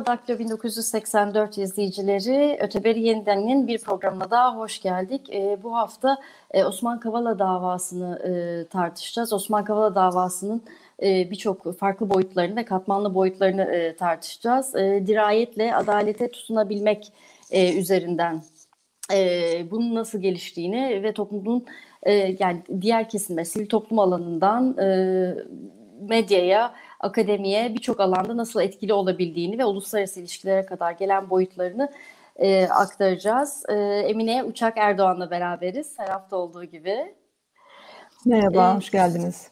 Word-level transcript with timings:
Merhaba 0.00 0.12
Daktilo 0.12 0.38
1984 0.38 1.58
izleyicileri. 1.58 2.58
Öteberi 2.60 3.00
Yeniden'in 3.00 3.66
bir 3.66 3.78
programına 3.78 4.30
daha 4.30 4.56
hoş 4.56 4.82
geldik. 4.82 5.30
E, 5.32 5.58
bu 5.62 5.74
hafta 5.76 6.18
e, 6.50 6.64
Osman 6.64 7.00
Kavala 7.00 7.38
davasını 7.38 8.18
e, 8.18 8.68
tartışacağız. 8.68 9.32
Osman 9.32 9.64
Kavala 9.64 9.94
davasının 9.94 10.62
e, 11.02 11.30
birçok 11.30 11.78
farklı 11.78 12.10
boyutlarını 12.10 12.56
ve 12.56 12.64
katmanlı 12.64 13.14
boyutlarını 13.14 13.62
e, 13.62 13.96
tartışacağız. 13.96 14.74
E, 14.74 15.06
dirayetle 15.06 15.74
adalete 15.74 16.30
tutunabilmek 16.30 17.12
e, 17.50 17.78
üzerinden 17.78 18.42
e, 19.12 19.70
bunun 19.70 19.94
nasıl 19.94 20.18
geliştiğini 20.18 21.02
ve 21.02 21.12
toplumun 21.12 21.66
e, 22.02 22.12
yani 22.38 22.62
diğer 22.80 23.08
kesimler, 23.08 23.44
sivil 23.44 23.68
toplum 23.68 23.98
alanından 23.98 24.78
e, 24.78 25.34
medyaya, 26.00 26.74
akademiye 27.00 27.74
birçok 27.74 28.00
alanda 28.00 28.36
nasıl 28.36 28.60
etkili 28.60 28.92
olabildiğini 28.92 29.58
ve 29.58 29.64
uluslararası 29.64 30.20
ilişkilere 30.20 30.66
kadar 30.66 30.92
gelen 30.92 31.30
boyutlarını 31.30 31.92
e, 32.36 32.68
aktaracağız. 32.68 33.64
E, 33.68 33.74
Emine 34.08 34.44
Uçak 34.44 34.78
Erdoğan'la 34.78 35.30
beraberiz 35.30 35.98
her 35.98 36.08
hafta 36.08 36.36
olduğu 36.36 36.64
gibi. 36.64 37.14
Merhaba, 38.24 38.70
ee, 38.70 38.76
hoş 38.76 38.90
geldiniz. 38.90 39.50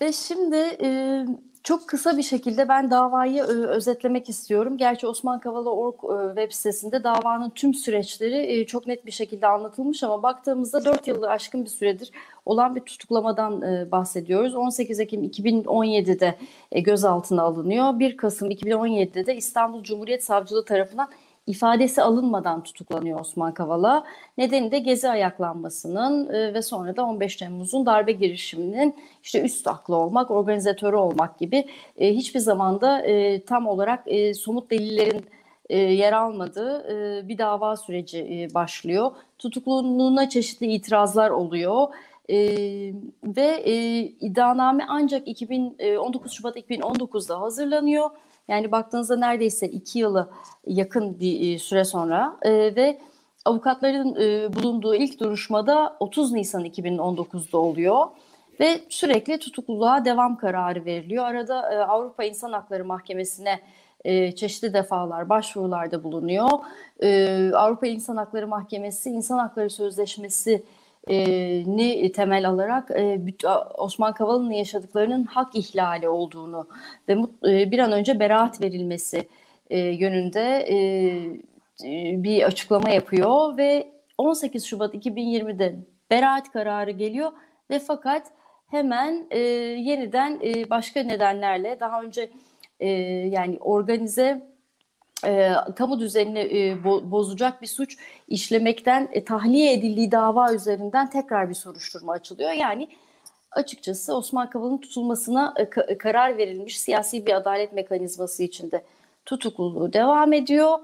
Ve 0.00 0.12
şimdi 0.12 0.56
e, 0.56 1.24
çok 1.64 1.88
kısa 1.88 2.16
bir 2.16 2.22
şekilde 2.22 2.68
ben 2.68 2.90
davayı 2.90 3.42
e, 3.42 3.66
özetlemek 3.66 4.28
istiyorum. 4.28 4.76
Gerçi 4.76 5.06
Osman 5.06 5.40
Kavala.org 5.40 5.94
e, 5.94 6.40
web 6.40 6.52
sitesinde 6.52 7.04
davanın 7.04 7.50
tüm 7.50 7.74
süreçleri 7.74 8.36
e, 8.36 8.66
çok 8.66 8.86
net 8.86 9.06
bir 9.06 9.10
şekilde 9.10 9.46
anlatılmış 9.46 10.02
ama 10.02 10.22
baktığımızda 10.22 10.84
4 10.84 11.08
yılı 11.08 11.30
aşkın 11.30 11.64
bir 11.64 11.70
süredir 11.70 12.10
olan 12.46 12.76
bir 12.76 12.80
tutuklamadan 12.80 13.62
bahsediyoruz. 13.90 14.54
18 14.54 15.00
Ekim 15.00 15.24
2017'de 15.24 16.34
e, 16.72 16.80
gözaltına 16.80 17.42
alınıyor. 17.42 17.98
1 17.98 18.16
Kasım 18.16 18.50
2017'de 18.50 19.26
de 19.26 19.36
İstanbul 19.36 19.82
Cumhuriyet 19.82 20.24
Savcılığı 20.24 20.64
tarafından 20.64 21.08
ifadesi 21.46 22.02
alınmadan 22.02 22.62
tutuklanıyor 22.62 23.20
Osman 23.20 23.54
Kavala. 23.54 24.04
Nedeni 24.38 24.72
de 24.72 24.78
gezi 24.78 25.08
ayaklanmasının 25.08 26.34
e, 26.34 26.54
ve 26.54 26.62
sonra 26.62 26.96
da 26.96 27.04
15 27.04 27.36
Temmuz'un 27.36 27.86
darbe 27.86 28.12
girişiminin 28.12 28.96
işte 29.22 29.42
üst 29.42 29.68
aklı 29.68 29.96
olmak, 29.96 30.30
organizatörü 30.30 30.96
olmak 30.96 31.38
gibi 31.38 31.66
e, 31.98 32.14
hiçbir 32.14 32.40
zamanda 32.40 33.02
e, 33.02 33.44
tam 33.44 33.66
olarak 33.66 34.04
somut 34.36 34.70
delillerin 34.70 35.24
yer 35.70 36.12
almadığı 36.12 36.84
bir 37.28 37.38
dava 37.38 37.76
süreci 37.76 38.48
başlıyor. 38.54 39.10
Tutukluluğuna 39.38 40.28
çeşitli 40.28 40.66
itirazlar 40.66 41.30
oluyor. 41.30 41.88
Ee, 42.28 42.92
ve 43.24 43.62
e, 43.64 44.00
iddianame 44.02 44.84
ancak 44.88 45.28
2000, 45.28 45.76
19 45.98 46.32
Şubat 46.32 46.56
2019'da 46.56 47.40
hazırlanıyor 47.40 48.10
yani 48.48 48.72
baktığınızda 48.72 49.16
neredeyse 49.16 49.68
iki 49.68 49.98
yılı 49.98 50.30
yakın 50.66 51.20
bir 51.20 51.54
e, 51.54 51.58
süre 51.58 51.84
sonra 51.84 52.36
e, 52.42 52.50
ve 52.52 52.98
avukatların 53.44 54.16
e, 54.20 54.54
bulunduğu 54.54 54.94
ilk 54.94 55.20
duruşmada 55.20 55.96
30 56.00 56.32
Nisan 56.32 56.64
2019'da 56.64 57.58
oluyor 57.58 58.06
ve 58.60 58.80
sürekli 58.88 59.38
tutukluluğa 59.38 60.04
devam 60.04 60.36
kararı 60.36 60.84
veriliyor. 60.84 61.24
Arada 61.24 61.72
e, 61.74 61.78
Avrupa 61.78 62.24
İnsan 62.24 62.52
Hakları 62.52 62.84
Mahkemesi'ne 62.84 63.60
e, 64.04 64.32
çeşitli 64.32 64.74
defalar 64.74 65.28
başvurularda 65.28 66.04
bulunuyor. 66.04 66.48
E, 67.02 67.50
Avrupa 67.54 67.86
İnsan 67.86 68.16
Hakları 68.16 68.48
Mahkemesi 68.48 69.10
İnsan 69.10 69.38
Hakları 69.38 69.70
Sözleşmesi 69.70 70.64
ni 71.08 72.12
temel 72.12 72.48
alarak 72.48 72.90
Osman 73.78 74.14
Kavala'nın 74.14 74.50
yaşadıklarının 74.50 75.24
hak 75.24 75.54
ihlali 75.54 76.08
olduğunu 76.08 76.68
ve 77.08 77.70
bir 77.70 77.78
an 77.78 77.92
önce 77.92 78.20
beraat 78.20 78.60
verilmesi 78.60 79.28
yönünde 79.70 80.66
bir 82.22 82.42
açıklama 82.42 82.90
yapıyor 82.90 83.56
ve 83.56 83.92
18 84.18 84.64
Şubat 84.64 84.94
2020'de 84.94 85.76
beraat 86.10 86.52
kararı 86.52 86.90
geliyor 86.90 87.32
ve 87.70 87.78
fakat 87.78 88.26
hemen 88.66 89.26
yeniden 89.78 90.40
başka 90.70 91.02
nedenlerle 91.02 91.80
daha 91.80 92.02
önce 92.02 92.30
yani 93.30 93.58
organize 93.60 94.51
e, 95.26 95.52
kamu 95.76 96.00
düzenini 96.00 96.38
e, 96.38 96.84
bo, 96.84 97.10
bozacak 97.10 97.62
bir 97.62 97.66
suç 97.66 97.96
işlemekten 98.28 99.08
e, 99.12 99.24
tahliye 99.24 99.72
edildiği 99.72 100.12
dava 100.12 100.54
üzerinden 100.54 101.10
tekrar 101.10 101.48
bir 101.48 101.54
soruşturma 101.54 102.12
açılıyor. 102.12 102.50
Yani 102.50 102.88
açıkçası 103.50 104.16
Osman 104.16 104.50
Kavala'nın 104.50 104.78
tutulmasına 104.78 105.54
e, 105.56 105.70
ka, 105.70 105.98
karar 105.98 106.36
verilmiş 106.36 106.80
siyasi 106.80 107.26
bir 107.26 107.32
adalet 107.32 107.72
mekanizması 107.72 108.42
içinde 108.42 108.84
tutukluluğu 109.26 109.92
devam 109.92 110.32
ediyor. 110.32 110.78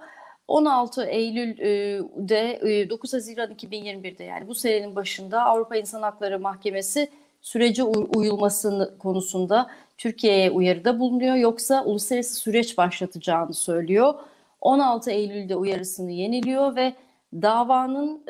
16 0.49 1.05
Eylül'de 1.05 2.91
9 2.91 3.13
Haziran 3.13 3.53
2021'de 3.53 4.25
yani 4.25 4.49
bu 4.49 4.55
senenin 4.55 4.97
başında 4.97 5.45
Avrupa 5.45 5.77
İnsan 5.77 6.03
Hakları 6.03 6.41
Mahkemesi 6.41 7.11
sürece 7.41 7.83
uyulması 7.85 8.95
konusunda 8.99 9.71
Türkiye'ye 9.99 10.51
uyarıda 10.51 11.01
bulunuyor 11.01 11.37
yoksa 11.37 11.85
uluslararası 11.85 12.35
süreç 12.35 12.79
başlatacağını 12.79 13.55
söylüyor. 13.55 14.15
16 14.61 15.11
Eylül'de 15.11 15.57
uyarısını 15.57 16.13
yeniliyor 16.13 16.77
ve 16.77 16.95
davanın 17.35 18.25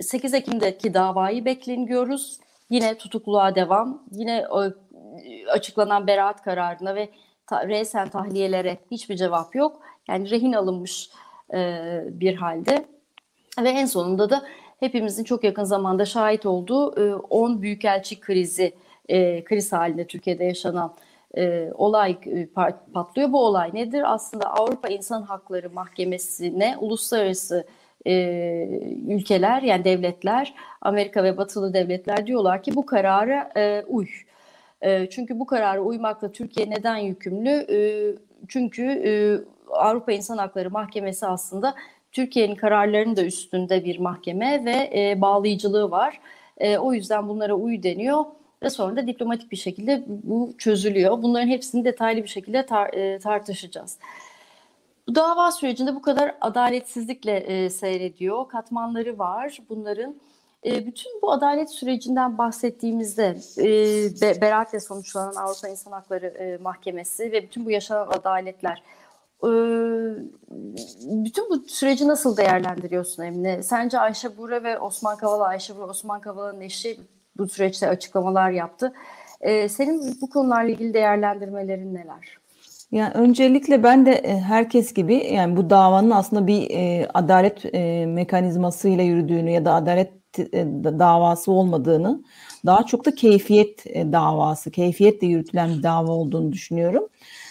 8 0.00 0.34
Ekim'deki 0.34 0.94
davayı 0.94 1.44
bekliyoruz. 1.44 2.38
Yine 2.70 2.98
tutukluluğa 2.98 3.54
devam, 3.54 4.02
yine 4.12 4.46
açıklanan 5.50 6.06
beraat 6.06 6.42
kararına 6.42 6.94
ve 6.94 7.08
ta, 7.46 7.68
resen 7.68 8.08
tahliyelere 8.08 8.78
hiçbir 8.90 9.16
cevap 9.16 9.54
yok. 9.54 9.80
Yani 10.08 10.30
rehin 10.30 10.52
alınmış 10.52 11.10
bir 12.20 12.34
halde. 12.34 12.84
Ve 13.62 13.68
en 13.68 13.86
sonunda 13.86 14.30
da 14.30 14.42
hepimizin 14.80 15.24
çok 15.24 15.44
yakın 15.44 15.64
zamanda 15.64 16.04
şahit 16.04 16.46
olduğu 16.46 16.90
10 17.30 17.62
büyükelçi 17.62 18.20
krizi, 18.20 18.74
kriz 19.44 19.72
halinde 19.72 20.06
Türkiye'de 20.06 20.44
yaşanan 20.44 20.94
e, 21.36 21.70
olay 21.74 22.18
e, 22.26 22.46
patlıyor. 22.92 23.32
Bu 23.32 23.46
olay 23.46 23.70
nedir? 23.74 24.14
Aslında 24.14 24.54
Avrupa 24.54 24.88
İnsan 24.88 25.22
Hakları 25.22 25.70
Mahkemesi'ne 25.70 26.76
uluslararası 26.80 27.66
e, 28.06 28.12
ülkeler 29.08 29.62
yani 29.62 29.84
devletler, 29.84 30.54
Amerika 30.80 31.24
ve 31.24 31.36
Batılı 31.36 31.74
devletler 31.74 32.26
diyorlar 32.26 32.62
ki 32.62 32.74
bu 32.74 32.86
karara 32.86 33.50
e, 33.56 33.84
uy. 33.86 34.06
E, 34.82 35.10
çünkü 35.10 35.38
bu 35.38 35.46
karara 35.46 35.80
uymakla 35.80 36.32
Türkiye 36.32 36.70
neden 36.70 36.96
yükümlü? 36.96 37.50
E, 37.50 37.78
çünkü 38.48 38.84
e, 38.84 39.10
Avrupa 39.72 40.12
İnsan 40.12 40.38
Hakları 40.38 40.70
Mahkemesi 40.70 41.26
aslında 41.26 41.74
Türkiye'nin 42.12 42.54
kararlarının 42.54 43.16
da 43.16 43.24
üstünde 43.24 43.84
bir 43.84 43.98
mahkeme 43.98 44.64
ve 44.64 44.90
e, 44.94 45.20
bağlayıcılığı 45.20 45.90
var. 45.90 46.20
E, 46.58 46.78
o 46.78 46.92
yüzden 46.92 47.28
bunlara 47.28 47.54
uy 47.54 47.82
deniyor 47.82 48.24
ve 48.62 48.70
sonra 48.70 48.96
da 48.96 49.06
diplomatik 49.06 49.52
bir 49.52 49.56
şekilde 49.56 50.04
bu 50.06 50.54
çözülüyor. 50.58 51.22
Bunların 51.22 51.48
hepsini 51.48 51.84
detaylı 51.84 52.22
bir 52.22 52.28
şekilde 52.28 52.66
tar 52.66 52.94
e, 52.94 53.18
tartışacağız. 53.18 53.98
Bu 55.08 55.14
dava 55.14 55.52
sürecinde 55.52 55.94
bu 55.94 56.02
kadar 56.02 56.34
adaletsizlikle 56.40 57.36
e, 57.36 57.70
seyrediyor. 57.70 58.48
Katmanları 58.48 59.18
var 59.18 59.58
bunların. 59.68 60.16
E, 60.64 60.86
bütün 60.86 61.22
bu 61.22 61.32
adalet 61.32 61.70
sürecinden 61.70 62.38
bahsettiğimizde 62.38 63.38
e, 63.58 63.66
be, 64.20 64.40
beraatle 64.40 64.80
sonuçlanan 64.80 65.34
Avrupa 65.34 65.68
İnsan 65.68 65.92
Hakları 65.92 66.26
e, 66.26 66.56
Mahkemesi 66.56 67.32
ve 67.32 67.42
bütün 67.42 67.64
bu 67.64 67.70
yaşanan 67.70 68.06
adaletler 68.06 68.82
e, 69.44 69.50
bütün 71.24 71.50
bu 71.50 71.68
süreci 71.68 72.08
nasıl 72.08 72.36
değerlendiriyorsun 72.36 73.22
Emine? 73.22 73.62
Sence 73.62 73.98
Ayşe 73.98 74.36
Bura 74.36 74.62
ve 74.62 74.78
Osman 74.78 75.16
Kavala, 75.16 75.44
Ayşe 75.44 75.76
Bura, 75.76 75.86
Osman 75.86 76.20
Kavala'nın 76.20 76.60
eşi 76.60 77.00
bu 77.38 77.48
süreçte 77.48 77.88
açıklamalar 77.88 78.50
yaptı. 78.50 78.92
E, 79.40 79.68
senin 79.68 80.16
bu 80.20 80.30
konularla 80.30 80.70
ilgili 80.70 80.94
değerlendirmelerin 80.94 81.94
neler? 81.94 82.38
Yani 82.92 83.12
öncelikle 83.14 83.82
ben 83.82 84.06
de 84.06 84.12
e, 84.12 84.40
herkes 84.40 84.94
gibi 84.94 85.14
yani 85.14 85.56
bu 85.56 85.70
davanın 85.70 86.10
aslında 86.10 86.46
bir 86.46 86.70
e, 86.70 87.08
adalet 87.14 87.74
e, 87.74 88.06
mekanizmasıyla 88.06 89.04
yürüdüğünü 89.04 89.50
ya 89.50 89.64
da 89.64 89.74
adalet 89.74 90.12
davası 90.98 91.52
olmadığını 91.52 92.22
daha 92.66 92.86
çok 92.86 93.04
da 93.04 93.14
keyfiyet 93.14 93.84
davası, 93.86 94.70
keyfiyetle 94.70 95.26
yürütülen 95.26 95.78
bir 95.78 95.82
dava 95.82 96.12
olduğunu 96.12 96.52
düşünüyorum. 96.52 97.08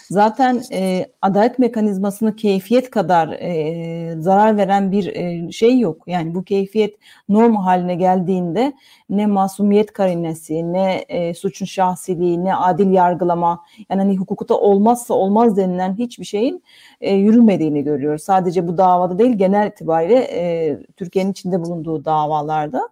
Zaten 0.10 0.62
e, 0.74 1.06
adalet 1.22 1.60
mekanizmasını 1.60 2.36
keyfiyet 2.36 2.90
kadar 2.90 3.30
e, 3.30 4.22
zarar 4.22 4.58
veren 4.58 4.92
bir 4.92 5.16
e, 5.16 5.52
şey 5.52 5.80
yok. 5.80 6.04
Yani 6.08 6.36
bu 6.36 6.44
keyfiyet 6.44 6.96
norm 7.30 7.56
haline 7.56 7.96
geldiğinde 7.96 8.74
ne 9.10 9.26
masumiyet 9.26 9.94
karinesi, 9.94 10.74
ne 10.74 10.94
e, 10.94 11.34
suçun 11.34 11.66
şahsiliği, 11.66 12.46
ne 12.46 12.56
adil 12.56 12.92
yargılama, 12.92 13.64
yani 13.90 14.02
hani 14.02 14.18
hukukta 14.18 14.56
olmazsa 14.56 15.14
olmaz 15.14 15.58
denilen 15.58 15.98
hiçbir 15.98 16.26
şeyin 16.26 16.64
e, 17.02 17.16
yürümediğini 17.16 17.84
görüyoruz. 17.84 18.24
Sadece 18.24 18.68
bu 18.68 18.78
davada 18.78 19.20
değil 19.20 19.38
genel 19.38 19.68
itibariyle 19.68 20.20
e, 20.20 20.78
Türkiye'nin 20.98 21.32
içinde 21.32 21.62
bulunduğu 21.62 22.06
davalarda. 22.06 22.90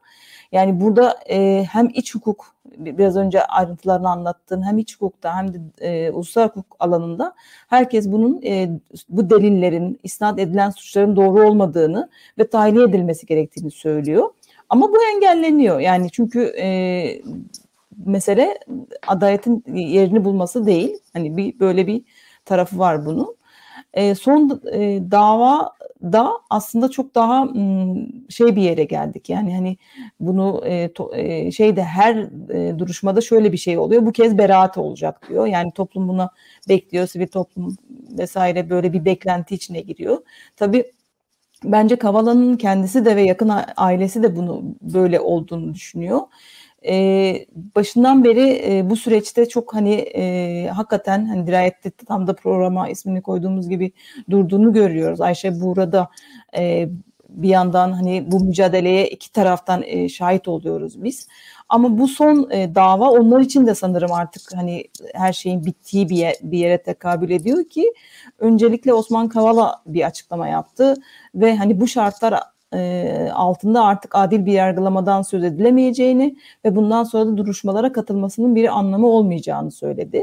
Yani 0.55 0.81
burada 0.81 1.19
e, 1.29 1.65
hem 1.71 1.89
iç 1.93 2.15
hukuk 2.15 2.55
biraz 2.77 3.17
önce 3.17 3.45
ayrıntılarını 3.45 4.09
anlattığın 4.09 4.65
hem 4.65 4.77
iç 4.77 4.95
hukukta 4.95 5.37
hem 5.37 5.53
de 5.53 5.59
e, 5.79 6.11
uluslararası 6.11 6.59
hukuk 6.59 6.75
alanında 6.79 7.33
herkes 7.67 8.11
bunun 8.11 8.41
e, 8.41 8.69
bu 9.09 9.29
delillerin 9.29 9.99
isnat 10.03 10.39
edilen 10.39 10.69
suçların 10.69 11.15
doğru 11.15 11.47
olmadığını 11.47 12.09
ve 12.37 12.47
tahliye 12.47 12.85
edilmesi 12.85 13.25
gerektiğini 13.25 13.71
söylüyor. 13.71 14.29
Ama 14.69 14.89
bu 14.89 14.97
engelleniyor. 15.15 15.79
Yani 15.79 16.11
çünkü 16.11 16.41
e, 16.59 16.67
mesele 18.05 18.59
adaletin 19.07 19.63
yerini 19.75 20.25
bulması 20.25 20.65
değil. 20.65 20.97
Hani 21.13 21.37
bir 21.37 21.59
böyle 21.59 21.87
bir 21.87 22.01
tarafı 22.45 22.79
var 22.79 23.05
bunun. 23.05 23.35
E, 23.93 24.15
son 24.15 24.61
e, 24.71 25.11
dava 25.11 25.71
da 26.13 26.33
aslında 26.49 26.89
çok 26.89 27.15
daha 27.15 27.47
şey 28.29 28.55
bir 28.55 28.61
yere 28.61 28.83
geldik. 28.83 29.29
Yani 29.29 29.55
hani 29.55 29.77
bunu 30.19 30.61
e, 30.65 30.89
e, 31.13 31.51
şeyde 31.51 31.83
her 31.83 32.15
e, 32.53 32.79
duruşmada 32.79 33.21
şöyle 33.21 33.51
bir 33.51 33.57
şey 33.57 33.77
oluyor. 33.77 34.05
Bu 34.05 34.11
kez 34.11 34.37
beraat 34.37 34.77
olacak 34.77 35.29
diyor. 35.29 35.45
Yani 35.47 35.71
toplum 35.71 36.07
buna 36.07 36.29
bekliyor. 36.69 37.07
Sivil 37.07 37.27
toplum 37.27 37.77
vesaire 38.19 38.69
böyle 38.69 38.93
bir 38.93 39.05
beklenti 39.05 39.55
içine 39.55 39.81
giriyor. 39.81 40.17
Tabii 40.55 40.91
bence 41.63 41.95
Kavala'nın 41.95 42.57
kendisi 42.57 43.05
de 43.05 43.15
ve 43.15 43.23
yakın 43.23 43.51
ailesi 43.77 44.23
de 44.23 44.35
bunu 44.35 44.63
böyle 44.81 45.19
olduğunu 45.19 45.73
düşünüyor 45.73 46.21
e, 46.87 47.45
başından 47.75 48.23
beri 48.23 48.61
e, 48.67 48.89
bu 48.89 48.95
süreçte 48.95 49.49
çok 49.49 49.73
hani 49.73 49.93
e, 49.93 50.67
hakikaten 50.67 51.25
hani 51.25 51.47
dirayette 51.47 51.91
tam 51.91 52.27
da 52.27 52.35
programa 52.35 52.89
ismini 52.89 53.21
koyduğumuz 53.21 53.69
gibi 53.69 53.91
durduğunu 54.29 54.73
görüyoruz. 54.73 55.21
Ayşe 55.21 55.61
burada 55.61 56.09
e, 56.57 56.89
bir 57.29 57.49
yandan 57.49 57.91
hani 57.91 58.31
bu 58.31 58.39
mücadeleye 58.39 59.07
iki 59.07 59.31
taraftan 59.31 59.83
e, 59.85 60.09
şahit 60.09 60.47
oluyoruz 60.47 61.03
biz. 61.03 61.27
Ama 61.69 61.97
bu 61.97 62.07
son 62.07 62.49
e, 62.51 62.75
dava 62.75 63.09
onlar 63.09 63.39
için 63.39 63.67
de 63.67 63.75
sanırım 63.75 64.11
artık 64.11 64.41
hani 64.55 64.83
her 65.13 65.33
şeyin 65.33 65.65
bittiği 65.65 66.09
bir, 66.09 66.17
yer, 66.17 66.35
bir 66.41 66.57
yere 66.57 66.83
tekabül 66.83 67.29
ediyor 67.29 67.63
ki 67.69 67.93
öncelikle 68.39 68.93
Osman 68.93 69.29
Kavala 69.29 69.81
bir 69.85 70.07
açıklama 70.07 70.47
yaptı 70.47 70.95
ve 71.35 71.55
hani 71.55 71.81
bu 71.81 71.87
şartlar 71.87 72.39
e, 72.73 73.29
altında 73.33 73.83
artık 73.83 74.15
adil 74.15 74.45
bir 74.45 74.53
yargılamadan 74.53 75.21
söz 75.21 75.43
edilemeyeceğini 75.43 76.37
ve 76.65 76.75
bundan 76.75 77.03
sonra 77.03 77.25
da 77.25 77.37
duruşmalara 77.37 77.91
katılmasının 77.91 78.55
bir 78.55 78.77
anlamı 78.77 79.07
olmayacağını 79.07 79.71
söyledi. 79.71 80.21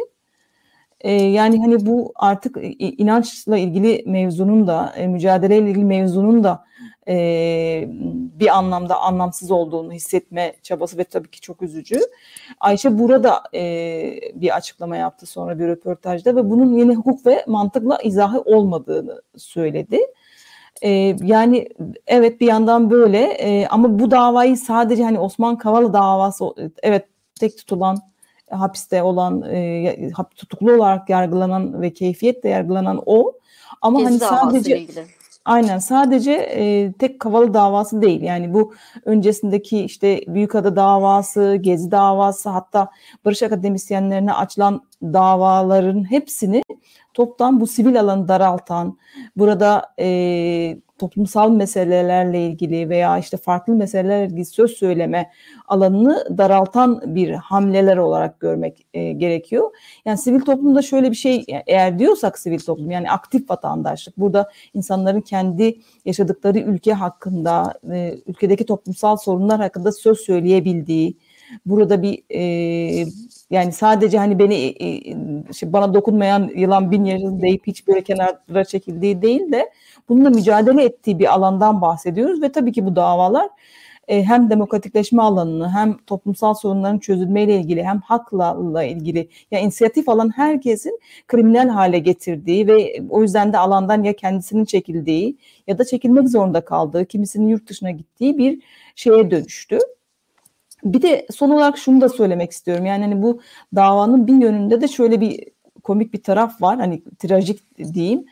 E, 1.03 1.13
yani 1.13 1.61
hani 1.61 1.87
bu 1.87 2.13
artık 2.17 2.57
inançla 2.79 3.59
ilgili 3.59 4.03
mevzunun 4.07 4.67
da 4.67 4.93
e, 4.97 5.07
mücadeleyle 5.07 5.71
ilgili 5.71 5.85
mevzunun 5.85 6.45
da 6.45 6.65
e, 7.09 7.85
bir 8.41 8.59
anlamda 8.59 9.01
anlamsız 9.01 9.51
olduğunu 9.51 9.93
hissetme 9.93 10.53
çabası 10.63 10.99
ve 10.99 11.05
tabii 11.05 11.31
ki 11.31 11.41
çok 11.41 11.63
üzücü. 11.63 12.01
Ayşe 12.61 12.99
burada 12.99 13.43
bir 14.35 14.57
açıklama 14.57 14.97
yaptı 14.97 15.27
sonra 15.27 15.59
bir 15.59 15.69
röportajda 15.69 16.37
ve 16.37 16.51
bunun 16.51 16.79
yeni 16.79 16.95
hukuk 16.95 17.27
ve 17.27 17.45
mantıkla 17.47 17.99
izahı 18.03 18.41
olmadığını 18.41 19.23
söyledi. 19.37 19.99
E, 20.83 21.17
yani 21.23 21.69
evet 22.07 22.41
bir 22.41 22.47
yandan 22.47 22.91
böyle 22.91 23.19
e, 23.19 23.67
ama 23.67 23.99
bu 23.99 24.11
davayı 24.11 24.57
sadece 24.57 25.05
hani 25.05 25.19
Osman 25.19 25.59
Kavala 25.59 25.93
davası 25.93 26.45
evet 26.83 27.07
tek 27.41 27.59
tutulan 27.59 27.99
hapiste 28.51 29.03
olan 29.03 29.43
e, 29.43 30.13
tutuklu 30.37 30.73
olarak 30.73 31.11
yargılanan 31.11 31.83
ve 31.83 31.93
keyfiyetle 31.93 32.49
yargılanan 32.49 33.03
o 33.07 33.33
ama 33.83 33.99
Gezi 33.99 34.11
hani 34.11 34.19
sadece 34.19 34.79
ilgili. 34.79 35.05
Aynen 35.45 35.79
sadece 35.79 36.33
e, 36.33 36.93
tek 36.93 37.21
Kavala 37.21 37.55
davası 37.55 38.03
değil. 38.03 38.23
Yani 38.23 38.55
bu 38.55 38.75
öncesindeki 39.05 39.85
işte 39.85 40.21
Büyükada 40.27 40.77
davası, 40.77 41.57
Gezi 41.61 41.91
davası 41.91 42.49
hatta 42.49 42.91
Barış 43.25 43.43
Akademisyenlerine 43.43 44.33
açılan 44.33 44.83
davaların 45.03 46.11
hepsini 46.11 46.63
toptan 47.15 47.61
bu 47.61 47.67
sivil 47.67 48.01
alanı 48.01 48.29
daraltan, 48.29 48.99
burada 49.37 49.95
e, 49.99 50.77
toplumsal 50.99 51.51
meselelerle 51.51 52.47
ilgili 52.47 52.89
veya 52.89 53.19
işte 53.19 53.37
farklı 53.37 53.75
meselelerle 53.75 54.27
ilgili 54.27 54.45
söz 54.45 54.71
söyleme 54.71 55.31
alanını 55.69 56.39
daraltan 56.39 57.15
bir 57.15 57.31
hamleler 57.31 57.97
olarak 57.97 58.41
görmek 58.41 58.87
e, 58.95 59.13
gerekiyor. 59.13 59.71
Yani 60.05 60.19
sivil 60.19 60.41
toplumda 60.41 60.83
şöyle 60.83 61.11
bir 61.11 61.17
şey 61.17 61.45
eğer 61.67 61.99
diyorsak 61.99 62.39
sivil 62.39 62.59
toplum 62.59 62.91
yani 62.91 63.11
aktif 63.11 63.51
vatandaşlık 63.51 64.19
burada 64.19 64.51
insanların 64.75 65.21
kendi 65.21 65.79
yaşadıkları 66.05 66.59
ülke 66.59 66.93
hakkında, 66.93 67.75
e, 67.93 68.15
ülkedeki 68.27 68.67
toplumsal 68.67 69.17
sorunlar 69.17 69.61
hakkında 69.61 69.93
söz 69.93 70.21
söyleyebildiği, 70.21 71.17
burada 71.67 72.03
bir 72.03 72.23
e, 72.31 73.07
yani 73.51 73.73
sadece 73.73 74.19
hani 74.19 74.39
beni 74.39 74.55
e, 74.55 75.17
işte 75.51 75.73
bana 75.73 75.95
dokunmayan 75.95 76.51
yılan 76.57 76.91
bin 76.91 77.05
yaşında 77.05 77.43
deyip 77.43 77.67
hiç 77.67 77.89
böyle 77.89 78.03
kenara 78.03 78.65
çekildiği 78.65 79.23
değil 79.23 79.53
de 79.53 79.71
bununla 80.09 80.31
mücadele 80.31 80.85
ettiği 80.85 81.19
bir 81.19 81.33
alandan 81.35 81.81
bahsediyoruz 81.81 82.43
ve 82.43 82.53
tabii 82.53 82.73
ki 82.73 82.87
bu 82.87 82.97
davalar 82.97 83.49
e, 84.09 84.25
hem 84.25 84.51
demokratikleşme 84.51 85.23
alanını 85.23 85.71
hem 85.71 85.99
toplumsal 85.99 86.55
sorunların 86.55 86.99
çözülmeyle 86.99 87.57
ilgili 87.61 87.85
hem 87.85 88.01
hakla 88.01 88.85
ilgili 88.85 89.29
ya 89.51 89.61
inisiyatif 89.61 90.09
alan 90.09 90.31
herkesin 90.37 91.01
kriminal 91.29 91.69
hale 91.69 91.99
getirdiği 91.99 92.67
ve 92.67 93.03
o 93.11 93.23
yüzden 93.23 93.53
de 93.53 93.59
alandan 93.59 94.03
ya 94.03 94.13
kendisinin 94.13 94.65
çekildiği 94.65 95.37
ya 95.67 95.79
da 95.79 95.85
çekilmek 95.85 96.29
zorunda 96.29 96.65
kaldığı, 96.65 97.07
kimisinin 97.07 97.49
yurt 97.49 97.69
dışına 97.69 97.91
gittiği 97.91 98.39
bir 98.39 98.63
şeye 98.97 99.31
dönüştü. 99.31 99.79
Bir 100.85 101.03
de 101.03 101.27
son 101.31 101.51
olarak 101.51 101.79
şunu 101.79 102.01
da 102.01 102.09
söylemek 102.09 102.51
istiyorum. 102.51 102.87
Yani 102.87 103.03
hani 103.03 103.23
bu 103.23 103.41
davanın 103.77 104.27
bir 104.27 104.35
yönünde 104.35 104.81
de 104.81 104.89
şöyle 104.89 105.21
bir 105.21 105.45
komik 105.83 106.13
bir 106.15 106.23
taraf 106.23 106.63
var. 106.63 106.79
Hani 106.79 107.03
trajik 107.19 107.79
diyeyim. 107.95 108.25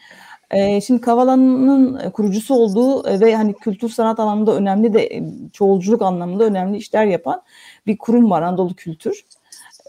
Ee, 0.51 0.81
şimdi 0.81 1.01
Kavala'nın 1.01 2.11
kurucusu 2.11 2.55
olduğu 2.55 3.21
ve 3.21 3.37
hani 3.37 3.55
kültür 3.55 3.89
sanat 3.89 4.21
anlamında 4.21 4.57
önemli 4.57 4.95
de 4.95 5.23
çoğulculuk 5.53 6.03
anlamında 6.03 6.45
önemli 6.45 6.77
işler 6.77 7.05
yapan 7.05 7.43
bir 7.87 7.99
kurum 7.99 8.31
var 8.31 8.43
Anadolu 8.43 8.75
Kültür. 8.75 9.25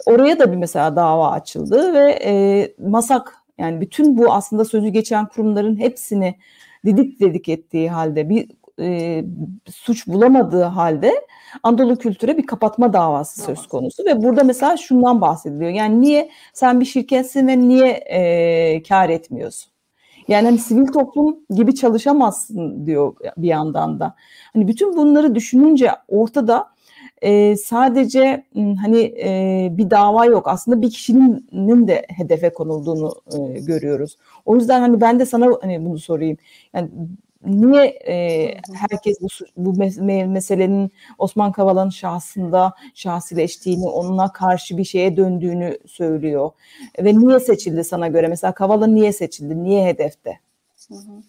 Oraya 0.05 0.39
da 0.39 0.51
bir 0.51 0.57
mesela 0.57 0.95
dava 0.95 1.31
açıldı 1.31 1.93
ve 1.93 2.19
e, 2.25 2.73
MASAK 2.79 3.41
yani 3.57 3.81
bütün 3.81 4.17
bu 4.17 4.33
aslında 4.33 4.65
sözü 4.65 4.87
geçen 4.87 5.25
kurumların 5.25 5.79
hepsini 5.79 6.35
didik 6.85 7.19
dedik 7.19 7.49
ettiği 7.49 7.89
halde 7.89 8.29
bir 8.29 8.49
e, 8.79 9.23
suç 9.71 10.07
bulamadığı 10.07 10.63
halde 10.63 11.25
Anadolu 11.63 11.95
kültüre 11.95 12.37
bir 12.37 12.45
kapatma 12.45 12.93
davası 12.93 13.41
söz 13.41 13.67
konusu 13.67 14.05
ve 14.05 14.23
burada 14.23 14.43
mesela 14.43 14.77
şundan 14.77 15.21
bahsediliyor. 15.21 15.71
Yani 15.71 16.01
niye 16.01 16.29
sen 16.53 16.79
bir 16.79 16.85
şirketsin 16.85 17.47
ve 17.47 17.59
niye 17.59 17.89
e, 17.89 18.83
kar 18.83 19.09
etmiyorsun? 19.09 19.71
Yani 20.27 20.45
hani 20.45 20.57
sivil 20.57 20.87
toplum 20.87 21.37
gibi 21.49 21.75
çalışamazsın 21.75 22.85
diyor 22.85 23.15
bir 23.37 23.47
yandan 23.47 23.99
da. 23.99 24.15
Hani 24.53 24.67
bütün 24.67 24.97
bunları 24.97 25.35
düşününce 25.35 25.91
ortada 26.07 26.67
e, 27.21 27.55
sadece 27.55 28.45
hani 28.81 28.99
e, 29.23 29.69
bir 29.71 29.89
dava 29.89 30.25
yok. 30.25 30.47
Aslında 30.47 30.81
bir 30.81 30.89
kişinin 30.89 31.87
de 31.87 32.05
hedefe 32.09 32.53
konulduğunu 32.53 33.13
e, 33.33 33.59
görüyoruz. 33.59 34.17
O 34.45 34.55
yüzden 34.55 34.81
hani 34.81 35.01
ben 35.01 35.19
de 35.19 35.25
sana 35.25 35.47
hani 35.61 35.85
bunu 35.85 35.99
sorayım. 35.99 36.37
Yani 36.73 36.89
niye 37.45 37.85
e, 37.85 38.57
herkes 38.73 39.21
bu, 39.21 39.27
bu 39.57 39.73
meselenin 40.27 40.91
Osman 41.17 41.51
Kavala'nın 41.51 41.89
şahsında 41.89 42.73
şahsileştiğini, 42.93 43.89
onunla 43.89 44.31
karşı 44.31 44.77
bir 44.77 44.83
şeye 44.83 45.17
döndüğünü 45.17 45.77
söylüyor. 45.87 46.51
Ve 46.99 47.19
niye 47.19 47.39
seçildi 47.39 47.83
sana 47.83 48.07
göre? 48.07 48.27
Mesela 48.27 48.53
Kavala 48.53 48.87
niye 48.87 49.13
seçildi? 49.13 49.63
Niye 49.63 49.85
hedefte? 49.85 50.39
Hı 50.87 50.95
hı. 50.95 51.21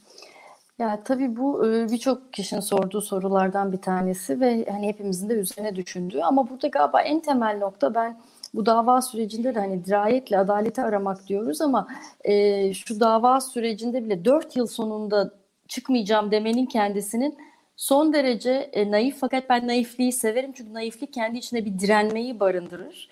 Ya 0.78 1.02
tabii 1.04 1.36
bu 1.36 1.62
birçok 1.64 2.32
kişinin 2.32 2.60
sorduğu 2.60 3.00
sorulardan 3.00 3.72
bir 3.72 3.76
tanesi 3.76 4.40
ve 4.40 4.66
hani 4.70 4.88
hepimizin 4.88 5.28
de 5.28 5.34
üzerine 5.34 5.76
düşündüğü 5.76 6.20
ama 6.20 6.50
burada 6.50 6.68
galiba 6.68 7.02
en 7.02 7.20
temel 7.20 7.58
nokta 7.58 7.94
ben 7.94 8.20
bu 8.54 8.66
dava 8.66 9.02
sürecinde 9.02 9.54
de 9.54 9.58
hani 9.58 9.84
dirayetle 9.84 10.38
adaleti 10.38 10.82
aramak 10.82 11.26
diyoruz 11.26 11.60
ama 11.60 11.88
e, 12.24 12.74
şu 12.74 13.00
dava 13.00 13.40
sürecinde 13.40 14.04
bile 14.04 14.24
4 14.24 14.56
yıl 14.56 14.66
sonunda 14.66 15.30
çıkmayacağım 15.68 16.30
demenin 16.30 16.66
kendisinin 16.66 17.38
son 17.76 18.12
derece 18.12 18.50
e, 18.50 18.90
naif 18.90 19.16
fakat 19.20 19.50
ben 19.50 19.68
naifliği 19.68 20.12
severim 20.12 20.52
çünkü 20.52 20.74
naiflik 20.74 21.12
kendi 21.12 21.38
içinde 21.38 21.64
bir 21.64 21.78
direnmeyi 21.78 22.40
barındırır. 22.40 23.08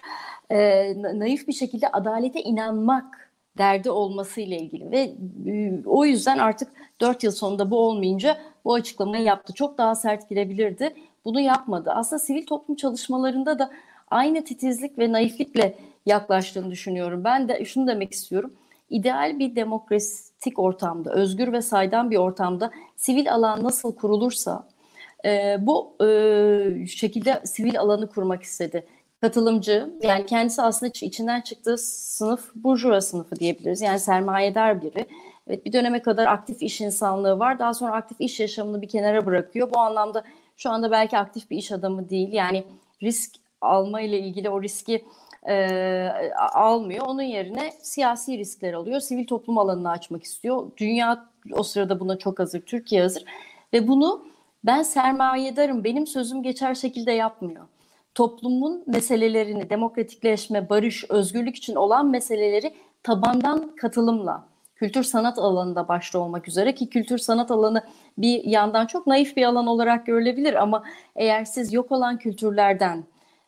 E, 0.51 0.93
naif 1.03 1.49
bir 1.49 1.53
şekilde 1.53 1.89
adalete 1.89 2.43
inanmak 2.43 3.31
derdi 3.59 3.91
olması 3.91 4.41
ile 4.41 4.59
ilgili 4.59 4.91
ve 4.91 5.01
e, 5.47 5.83
o 5.87 6.05
yüzden 6.05 6.39
artık 6.39 6.69
4 7.01 7.25
yıl 7.25 7.33
sonunda 7.33 7.71
bu 7.71 7.79
olmayınca 7.79 8.39
bu 8.65 8.75
açıklamayı 8.75 9.25
yaptı. 9.25 9.53
Çok 9.53 9.79
daha 9.79 9.95
sert 9.95 10.29
girebilirdi. 10.29 10.95
Bunu 11.25 11.41
yapmadı. 11.41 11.91
Aslında 11.95 12.21
sivil 12.21 12.47
toplum 12.47 12.77
çalışmalarında 12.77 13.59
da 13.59 13.71
aynı 14.11 14.45
titizlik 14.45 14.99
ve 14.99 15.13
naiflikle 15.13 15.75
yaklaştığını 16.07 16.71
düşünüyorum. 16.71 17.25
Ben 17.25 17.49
de 17.49 17.65
şunu 17.65 17.87
demek 17.87 18.13
istiyorum 18.13 18.53
ideal 18.91 19.39
bir 19.39 19.57
demokratik 20.41 20.59
ortamda, 20.59 21.13
özgür 21.13 21.53
ve 21.53 21.63
saydam 21.63 22.11
bir 22.11 22.17
ortamda 22.17 22.71
sivil 22.97 23.33
alan 23.33 23.63
nasıl 23.65 23.95
kurulursa 23.95 24.69
e, 25.25 25.57
bu 25.61 25.97
e, 26.05 26.87
şekilde 26.87 27.43
sivil 27.45 27.81
alanı 27.81 28.09
kurmak 28.09 28.43
istedi. 28.43 28.87
Katılımcı, 29.21 29.91
yani 30.03 30.27
kendisi 30.27 30.63
aslında 30.63 30.93
içinden 31.03 31.41
çıktığı 31.41 31.79
sınıf 31.79 32.55
burjuva 32.55 33.01
sınıfı 33.01 33.37
diyebiliriz. 33.37 33.81
Yani 33.81 33.99
sermayedar 33.99 34.83
biri. 34.83 35.07
Evet 35.47 35.67
bir 35.67 35.73
döneme 35.73 36.03
kadar 36.03 36.27
aktif 36.27 36.63
iş 36.63 36.81
insanlığı 36.81 37.39
var. 37.39 37.59
Daha 37.59 37.75
sonra 37.75 37.93
aktif 37.93 38.21
iş 38.21 38.41
yaşamını 38.41 38.83
bir 38.83 38.89
kenara 38.89 39.27
bırakıyor. 39.27 39.71
Bu 39.75 39.79
anlamda 39.79 40.25
şu 40.57 40.71
anda 40.71 40.91
belki 40.91 41.19
aktif 41.19 41.51
bir 41.51 41.57
iş 41.57 41.73
adamı 41.73 42.09
değil. 42.09 42.33
Yani 42.33 42.65
risk 43.03 43.31
alma 43.61 44.01
ile 44.01 44.19
ilgili 44.19 44.51
o 44.51 44.63
riski 44.63 45.05
e, 45.49 46.09
almıyor. 46.53 47.07
Onun 47.07 47.23
yerine 47.23 47.73
siyasi 47.83 48.39
riskler 48.39 48.73
alıyor. 48.73 49.01
Sivil 49.01 49.27
toplum 49.27 49.59
alanını 49.59 49.91
açmak 49.91 50.25
istiyor. 50.25 50.71
Dünya 50.77 51.27
o 51.53 51.63
sırada 51.63 52.01
buna 52.01 52.19
çok 52.19 52.39
hazır. 52.39 52.61
Türkiye 52.61 53.03
hazır. 53.03 53.25
Ve 53.73 53.89
bunu 53.89 54.27
ben 54.65 54.83
sermayedarım, 54.83 55.85
benim 55.85 56.07
sözüm 56.07 56.43
geçer 56.43 56.75
şekilde 56.75 57.13
yapmıyor. 57.13 57.67
Toplumun 58.15 58.85
meselelerini, 58.87 59.71
demokratikleşme, 59.71 60.69
barış, 60.69 61.05
özgürlük 61.11 61.57
için 61.57 61.75
olan 61.75 62.07
meseleleri 62.11 62.75
tabandan 63.03 63.77
katılımla, 63.77 64.45
kültür 64.75 65.03
sanat 65.03 65.39
alanında 65.39 65.89
başta 65.89 66.19
olmak 66.19 66.49
üzere 66.49 66.75
ki 66.75 66.89
kültür 66.89 67.19
sanat 67.19 67.51
alanı 67.51 67.83
bir 68.19 68.45
yandan 68.45 68.87
çok 68.87 69.07
naif 69.07 69.37
bir 69.37 69.45
alan 69.45 69.67
olarak 69.67 70.07
görülebilir 70.07 70.55
ama 70.55 70.85
eğer 71.17 71.45
siz 71.45 71.73
yok 71.73 71.93
olan 71.93 72.19
kültürlerden, 72.19 73.05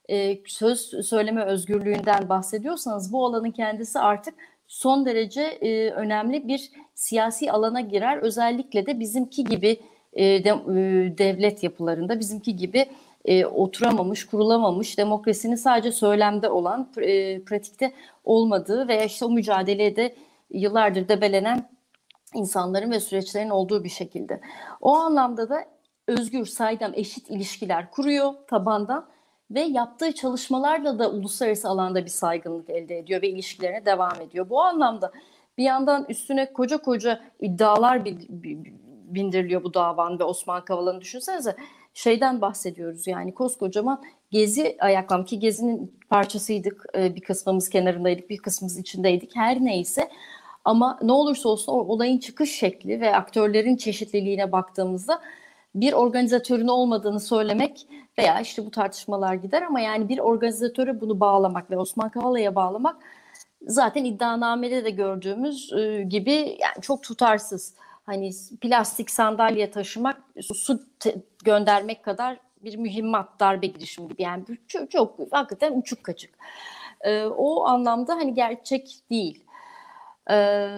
e, 0.08 0.38
söz 0.46 1.06
söyleme 1.06 1.44
özgürlüğünden 1.44 2.28
bahsediyorsanız 2.28 3.12
bu 3.12 3.26
alanın 3.26 3.50
kendisi 3.50 3.98
artık 3.98 4.34
son 4.66 5.06
derece 5.06 5.42
e, 5.42 5.90
önemli 5.90 6.48
bir 6.48 6.70
siyasi 6.94 7.52
alana 7.52 7.80
girer. 7.80 8.18
Özellikle 8.18 8.86
de 8.86 9.00
bizimki 9.00 9.44
gibi 9.44 9.80
e, 10.12 10.44
de, 10.44 10.50
devlet 11.18 11.62
yapılarında 11.62 12.20
bizimki 12.20 12.56
gibi 12.56 12.86
oturamamış, 13.54 14.26
kurulamamış, 14.26 14.98
demokrasinin 14.98 15.54
sadece 15.54 15.92
söylemde 15.92 16.48
olan, 16.48 16.92
pratikte 17.46 17.92
olmadığı 18.24 18.88
veya 18.88 19.04
işte 19.04 19.24
o 19.24 19.30
mücadelede 19.30 20.14
yıllardır 20.50 21.08
debelenen 21.08 21.68
insanların 22.34 22.90
ve 22.90 23.00
süreçlerin 23.00 23.50
olduğu 23.50 23.84
bir 23.84 23.88
şekilde. 23.88 24.40
O 24.80 24.94
anlamda 24.94 25.48
da 25.48 25.64
özgür, 26.08 26.46
saydam, 26.46 26.92
eşit 26.94 27.30
ilişkiler 27.30 27.90
kuruyor 27.90 28.34
tabandan 28.48 29.06
ve 29.50 29.60
yaptığı 29.60 30.12
çalışmalarla 30.12 30.98
da 30.98 31.10
uluslararası 31.10 31.68
alanda 31.68 32.04
bir 32.04 32.10
saygınlık 32.10 32.70
elde 32.70 32.98
ediyor 32.98 33.22
ve 33.22 33.28
ilişkilerine 33.28 33.86
devam 33.86 34.20
ediyor. 34.20 34.50
Bu 34.50 34.62
anlamda 34.62 35.12
bir 35.58 35.64
yandan 35.64 36.06
üstüne 36.08 36.52
koca 36.52 36.78
koca 36.78 37.20
iddialar 37.40 38.04
bindiriliyor 39.14 39.64
bu 39.64 39.74
davan 39.74 40.18
ve 40.18 40.24
Osman 40.24 40.64
Kavala'nı 40.64 41.00
düşünsenize 41.00 41.56
şeyden 41.94 42.40
bahsediyoruz 42.40 43.06
yani 43.06 43.34
koskocaman 43.34 44.02
Gezi 44.30 44.76
ayaklam 44.80 45.24
ki 45.24 45.38
Gezi'nin 45.38 45.98
parçasıydık 46.08 46.84
bir 46.94 47.20
kısmımız 47.20 47.68
kenarındaydık 47.68 48.30
bir 48.30 48.38
kısmımız 48.38 48.78
içindeydik 48.78 49.36
her 49.36 49.64
neyse 49.64 50.08
ama 50.64 50.98
ne 51.02 51.12
olursa 51.12 51.48
olsun 51.48 51.72
olayın 51.72 52.18
çıkış 52.18 52.50
şekli 52.58 53.00
ve 53.00 53.16
aktörlerin 53.16 53.76
çeşitliliğine 53.76 54.52
baktığımızda 54.52 55.20
bir 55.74 55.92
organizatörün 55.92 56.68
olmadığını 56.68 57.20
söylemek 57.20 57.86
veya 58.18 58.40
işte 58.40 58.66
bu 58.66 58.70
tartışmalar 58.70 59.34
gider 59.34 59.62
ama 59.62 59.80
yani 59.80 60.08
bir 60.08 60.18
organizatöre 60.18 61.00
bunu 61.00 61.20
bağlamak 61.20 61.70
ve 61.70 61.78
Osman 61.78 62.08
Kavala'ya 62.08 62.54
bağlamak 62.54 62.96
zaten 63.66 64.04
iddianamede 64.04 64.84
de 64.84 64.90
gördüğümüz 64.90 65.72
e, 65.72 66.02
gibi 66.02 66.32
yani 66.32 66.82
çok 66.82 67.02
tutarsız. 67.02 67.74
Hani 68.06 68.30
plastik 68.60 69.10
sandalye 69.10 69.70
taşımak, 69.70 70.22
su 70.42 70.80
göndermek 71.44 72.04
kadar 72.04 72.38
bir 72.64 72.76
mühimmat, 72.76 73.40
darbe 73.40 73.66
girişimi 73.66 74.08
gibi. 74.08 74.22
Yani 74.22 74.44
çok, 74.68 74.90
çok 74.90 75.18
hakikaten 75.30 75.78
uçuk 75.78 76.04
kaçık. 76.04 76.34
E, 77.00 77.24
o 77.24 77.64
anlamda 77.64 78.14
hani 78.14 78.34
gerçek 78.34 79.00
değil. 79.10 79.44
E, 80.30 80.68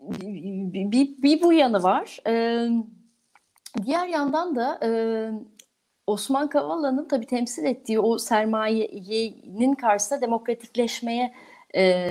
bir, 0.00 1.22
bir, 1.22 1.42
bu 1.42 1.52
yanı 1.52 1.82
var. 1.82 2.18
E, 2.26 2.66
Diğer 3.84 4.06
yandan 4.06 4.56
da 4.56 4.80
e, 4.84 4.90
Osman 6.06 6.48
Kavala'nın 6.48 7.08
tabii 7.08 7.26
temsil 7.26 7.64
ettiği 7.64 8.00
o 8.00 8.18
sermayenin 8.18 9.74
karşısında 9.74 10.20
demokratikleşmeye 10.20 11.34
e, 11.76 12.08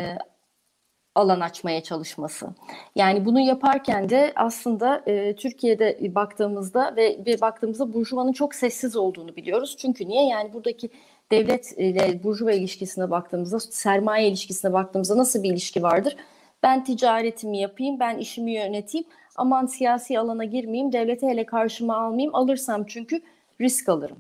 alan 1.16 1.40
açmaya 1.40 1.84
çalışması. 1.84 2.48
Yani 2.96 3.26
bunu 3.26 3.40
yaparken 3.40 4.10
de 4.10 4.34
aslında 4.36 5.04
e, 5.08 5.36
Türkiye'de 5.36 6.16
baktığımızda 6.16 6.96
ve, 6.96 7.20
ve 7.26 7.42
baktığımızda 7.42 7.94
Burjuva'nın 7.94 8.34
çok 8.34 8.56
sessiz 8.56 8.96
olduğunu 8.96 9.36
biliyoruz. 9.36 9.78
Çünkü 9.80 10.08
niye? 10.08 10.28
Yani 10.28 10.54
buradaki 10.54 10.90
devlet 11.32 11.72
ile 11.78 12.24
Burjuva 12.24 12.52
ilişkisine 12.52 13.10
baktığımızda, 13.12 13.60
sermaye 13.60 14.28
ilişkisine 14.28 14.74
baktığımızda 14.74 15.18
nasıl 15.18 15.44
bir 15.44 15.50
ilişki 15.50 15.84
vardır? 15.84 16.16
Ben 16.64 16.84
ticaretimi 16.84 17.60
yapayım, 17.60 18.00
ben 18.00 18.18
işimi 18.18 18.52
yöneteyim 18.54 19.08
aman 19.42 19.66
siyasi 19.66 20.20
alana 20.20 20.44
girmeyeyim, 20.44 20.94
devlete 20.94 21.28
hele 21.28 21.46
karşıma 21.46 21.96
almayayım. 21.98 22.36
Alırsam 22.36 22.86
çünkü 22.86 23.22
risk 23.62 23.90
alırım. 23.90 24.18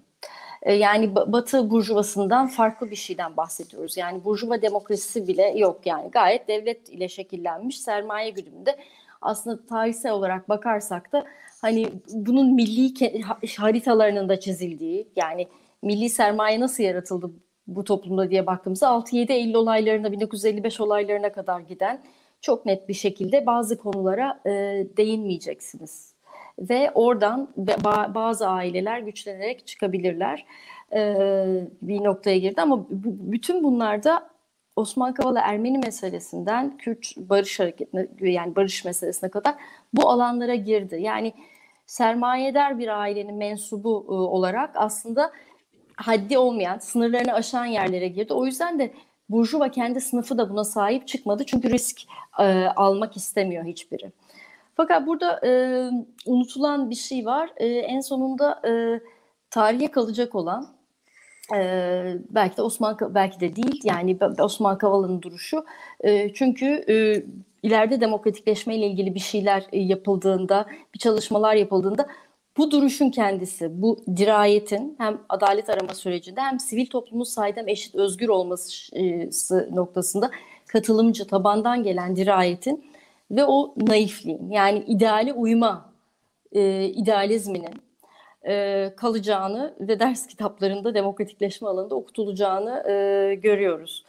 Ee, 0.64 0.74
yani 0.74 1.16
Batı 1.16 1.70
burjuvasından 1.70 2.48
farklı 2.48 2.92
bir 2.92 2.96
şeyden 2.96 3.38
bahsediyoruz. 3.38 3.98
Yani 3.98 4.24
burjuva 4.24 4.62
demokrasisi 4.62 5.28
bile 5.28 5.54
yok 5.58 5.82
yani. 5.86 6.12
Gayet 6.12 6.48
devlet 6.48 6.90
ile 6.90 7.10
şekillenmiş 7.10 7.80
sermaye 7.80 8.30
güdümünde. 8.30 8.76
Aslında 9.22 9.66
tarihsel 9.66 10.12
olarak 10.12 10.50
bakarsak 10.50 11.12
da 11.12 11.26
hani 11.62 11.90
bunun 12.14 12.54
milli 12.54 12.94
haritalarının 13.58 14.30
da 14.30 14.40
çizildiği 14.40 15.08
yani 15.16 15.48
milli 15.82 16.10
sermaye 16.10 16.60
nasıl 16.60 16.84
yaratıldı 16.84 17.32
bu 17.68 17.84
toplumda 17.84 18.30
diye 18.30 18.46
baktığımızda 18.46 18.88
6-7 18.88 19.32
Eylül 19.32 19.54
olaylarına 19.54 20.12
1955 20.12 20.80
olaylarına 20.82 21.32
kadar 21.32 21.60
giden 21.60 22.02
çok 22.42 22.66
net 22.66 22.90
bir 22.90 22.94
şekilde 22.94 23.46
bazı 23.46 23.78
konulara 23.78 24.40
e, 24.46 24.52
değinmeyeceksiniz. 24.98 26.16
Ve 26.60 26.92
oradan 26.92 27.48
bazı 28.16 28.48
aileler 28.48 29.00
güçlenerek 29.00 29.68
çıkabilirler. 29.68 30.46
E, 30.94 31.16
bir 31.82 32.04
noktaya 32.04 32.38
girdi 32.38 32.62
ama 32.62 32.80
bu, 32.80 33.32
bütün 33.32 33.64
bunlarda 33.64 34.32
Osman 34.76 35.14
Kavala 35.14 35.42
Ermeni 35.42 35.78
meselesinden 35.78 36.78
Kürt 36.78 37.18
barış 37.18 37.60
hareketine 37.60 38.08
yani 38.22 38.56
barış 38.56 38.86
meselesine 38.86 39.30
kadar 39.30 39.56
bu 39.94 40.10
alanlara 40.10 40.56
girdi. 40.56 40.98
Yani 41.02 41.34
sermayedar 41.86 42.80
bir 42.80 42.88
ailenin 42.88 43.36
mensubu 43.36 44.06
e, 44.08 44.12
olarak 44.12 44.70
aslında 44.76 45.32
haddi 45.96 46.38
olmayan, 46.38 46.78
sınırlarını 46.78 47.34
aşan 47.34 47.66
yerlere 47.66 48.08
girdi. 48.08 48.34
O 48.34 48.46
yüzden 48.46 48.80
de 48.80 48.94
Burjuva 49.32 49.72
kendi 49.72 50.02
sınıfı 50.02 50.38
da 50.38 50.50
buna 50.50 50.64
sahip 50.64 51.08
çıkmadı 51.08 51.44
çünkü 51.46 51.70
risk 51.70 52.02
e, 52.40 52.66
almak 52.66 53.18
istemiyor 53.18 53.66
hiçbiri. 53.66 54.12
Fakat 54.76 55.08
burada 55.08 55.48
e, 55.48 55.52
unutulan 56.26 56.90
bir 56.90 56.96
şey 56.96 57.26
var. 57.26 57.50
E, 57.58 57.68
en 57.68 58.00
sonunda 58.00 58.62
e, 58.68 59.02
tarihe 59.50 59.92
kalacak 59.92 60.36
olan 60.36 60.68
e, 61.56 61.60
belki 62.30 62.58
de 62.58 62.62
Osman 62.62 62.98
belki 63.10 63.40
de 63.40 63.56
değil 63.56 63.82
yani 63.84 64.18
Osman 64.40 64.78
Kavala'nın 64.78 65.22
duruşu. 65.22 65.66
E, 66.02 66.34
çünkü 66.34 66.66
e, 66.90 67.24
ileride 67.64 68.02
demokratikleşme 68.02 68.76
ile 68.76 68.88
ilgili 68.88 69.16
bir 69.16 69.20
şeyler 69.20 69.66
e, 69.72 69.80
yapıldığında, 69.80 70.66
bir 70.94 71.00
çalışmalar 71.00 71.56
yapıldığında 71.56 72.08
bu 72.58 72.72
duruşun 72.72 73.10
kendisi, 73.10 73.82
bu 73.82 74.00
dirayetin 74.16 74.96
hem 74.98 75.22
adalet 75.30 75.70
arama 75.70 75.94
sürecinde 75.94 76.42
hem 76.42 76.60
sivil 76.60 76.86
toplumun 76.86 77.24
saydam 77.24 77.68
eşit 77.68 77.96
özgür 77.96 78.30
olması 78.30 78.92
noktasında 79.76 80.32
katılımcı 80.68 81.28
tabandan 81.28 81.84
gelen 81.84 82.16
dirayetin 82.16 82.86
ve 83.32 83.46
o 83.46 83.74
naifliğin 83.78 84.52
yani 84.52 84.84
ideale 84.88 85.34
uyma 85.34 85.92
e, 86.52 86.86
idealizminin 86.86 87.82
e, 88.48 88.94
kalacağını 88.98 89.76
ve 89.80 90.00
ders 90.00 90.28
kitaplarında 90.28 90.94
demokratikleşme 90.94 91.68
alanında 91.68 91.96
okutulacağını 91.96 92.84
e, 92.90 93.36
görüyoruz. 93.36 94.06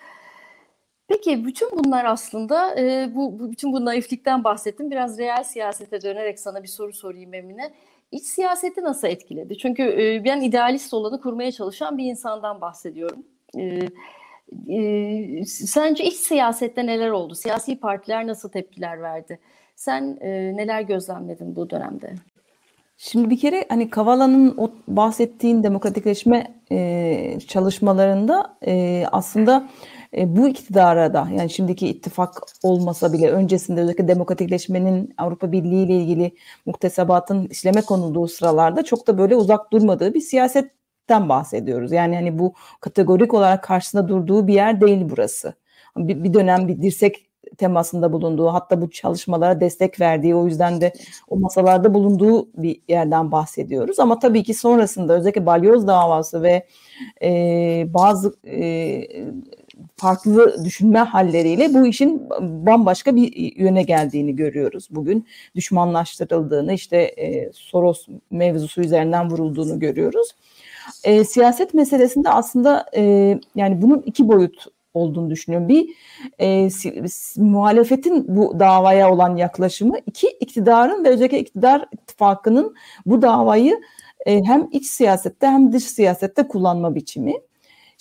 Peki 1.08 1.44
bütün 1.44 1.68
bunlar 1.84 2.04
aslında 2.04 2.80
e, 2.80 3.10
bu, 3.14 3.38
bu 3.38 3.50
bütün 3.50 3.72
bu 3.72 3.84
naiflikten 3.84 4.44
bahsettim. 4.44 4.90
Biraz 4.90 5.18
reel 5.18 5.44
siyasete 5.44 6.02
dönerek 6.02 6.40
sana 6.40 6.62
bir 6.62 6.68
soru 6.68 6.92
sorayım 6.92 7.34
Emine. 7.34 7.72
İç 8.12 8.24
siyaseti 8.24 8.82
nasıl 8.82 9.08
etkiledi? 9.08 9.58
Çünkü 9.58 9.82
e, 9.82 10.24
ben 10.24 10.40
idealist 10.40 10.94
olanı 10.94 11.20
kurmaya 11.20 11.52
çalışan 11.52 11.98
bir 11.98 12.04
insandan 12.04 12.60
bahsediyorum. 12.60 13.24
E, 13.58 13.78
e, 14.74 15.44
sence 15.46 16.04
iç 16.04 16.14
siyasette 16.14 16.86
neler 16.86 17.10
oldu? 17.10 17.34
Siyasi 17.34 17.80
partiler 17.80 18.26
nasıl 18.26 18.48
tepkiler 18.48 19.02
verdi? 19.02 19.38
Sen 19.76 20.18
neler 20.56 20.80
gözlemledin 20.80 21.56
bu 21.56 21.70
dönemde? 21.70 22.14
Şimdi 22.98 23.30
bir 23.30 23.38
kere 23.38 23.64
hani 23.68 23.90
Kavala'nın 23.90 24.54
o 24.58 24.70
bahsettiğin 24.88 25.62
demokratikleşme 25.62 26.54
çalışmalarında 27.48 28.56
aslında 29.12 29.68
e, 30.16 30.36
bu 30.36 30.48
iktidara 30.48 31.14
da 31.14 31.28
yani 31.36 31.50
şimdiki 31.50 31.88
ittifak 31.88 32.42
olmasa 32.62 33.12
bile 33.12 33.30
öncesinde 33.30 33.80
özellikle 33.80 34.08
demokratikleşmenin 34.08 35.14
Avrupa 35.18 35.52
Birliği 35.52 35.84
ile 35.84 35.96
ilgili 35.96 36.32
muktesebatın 36.66 37.46
işleme 37.46 37.80
konulduğu 37.82 38.28
sıralarda 38.28 38.84
çok 38.84 39.06
da 39.06 39.18
böyle 39.18 39.36
uzak 39.36 39.72
durmadığı 39.72 40.14
bir 40.14 40.20
siyasetten 40.20 41.28
bahsediyoruz. 41.28 41.92
Yani 41.92 42.14
hani 42.14 42.38
bu 42.38 42.54
kategorik 42.80 43.34
olarak 43.34 43.64
karşısında 43.64 44.08
durduğu 44.08 44.46
bir 44.46 44.54
yer 44.54 44.80
değil 44.80 45.06
burası. 45.10 45.54
Bir, 45.96 46.24
bir 46.24 46.34
dönem 46.34 46.68
bir 46.68 46.82
dirsek 46.82 47.26
temasında 47.58 48.12
bulunduğu 48.12 48.48
hatta 48.48 48.80
bu 48.80 48.90
çalışmalara 48.90 49.60
destek 49.60 50.00
verdiği 50.00 50.34
o 50.34 50.46
yüzden 50.46 50.80
de 50.80 50.92
o 51.28 51.36
masalarda 51.36 51.94
bulunduğu 51.94 52.48
bir 52.62 52.82
yerden 52.88 53.32
bahsediyoruz. 53.32 54.00
Ama 54.00 54.18
tabii 54.18 54.42
ki 54.42 54.54
sonrasında 54.54 55.14
özellikle 55.14 55.46
balyoz 55.46 55.86
davası 55.86 56.42
ve 56.42 56.66
e, 57.22 57.30
bazı 57.94 58.34
e, 58.46 59.02
farklı 59.96 60.64
düşünme 60.64 60.98
halleriyle 60.98 61.74
bu 61.74 61.86
işin 61.86 62.30
bambaşka 62.40 63.16
bir 63.16 63.56
yöne 63.56 63.82
geldiğini 63.82 64.36
görüyoruz. 64.36 64.88
Bugün 64.90 65.26
düşmanlaştırıldığını 65.54 66.72
işte 66.72 66.96
e, 66.96 67.52
Soros 67.52 68.06
mevzusu 68.30 68.80
üzerinden 68.80 69.30
vurulduğunu 69.30 69.80
görüyoruz. 69.80 70.28
E, 71.04 71.24
siyaset 71.24 71.74
meselesinde 71.74 72.28
aslında 72.28 72.86
e, 72.96 73.02
yani 73.54 73.82
bunun 73.82 74.02
iki 74.06 74.28
boyut 74.28 74.66
olduğunu 74.94 75.30
düşünüyorum. 75.30 75.68
Bir 75.68 75.94
e, 76.40 76.68
muhalefetin 77.36 78.36
bu 78.36 78.60
davaya 78.60 79.12
olan 79.12 79.36
yaklaşımı, 79.36 79.98
iki 80.06 80.28
iktidarın 80.28 81.04
ve 81.04 81.08
özellikle 81.08 81.38
iktidar 81.38 81.86
ittifakının 81.92 82.74
bu 83.06 83.22
davayı 83.22 83.80
e, 84.26 84.44
hem 84.44 84.68
iç 84.72 84.86
siyasette 84.86 85.46
hem 85.46 85.72
dış 85.72 85.84
siyasette 85.84 86.48
kullanma 86.48 86.94
biçimi. 86.94 87.34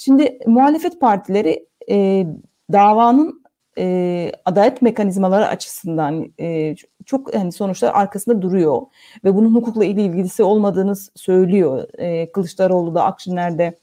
Şimdi 0.04 0.40
muhalefet 0.48 1.02
partileri 1.02 1.66
e, 1.90 2.28
davanın 2.72 3.44
e, 3.78 4.32
adalet 4.46 4.82
mekanizmaları 4.82 5.48
açısından 5.48 6.34
e, 6.40 6.76
çok 7.06 7.34
yani 7.36 7.52
sonuçta 7.52 7.94
arkasında 7.94 8.42
duruyor 8.42 8.82
ve 9.24 9.36
bunun 9.36 9.56
hukukla 9.56 9.86
ilgisi 9.86 10.44
olmadığını 10.44 10.96
söylüyor. 11.16 11.88
E, 11.98 12.32
Kılıçdaroğlu 12.32 12.96
da 12.96 13.04
Akşener'de 13.04 13.80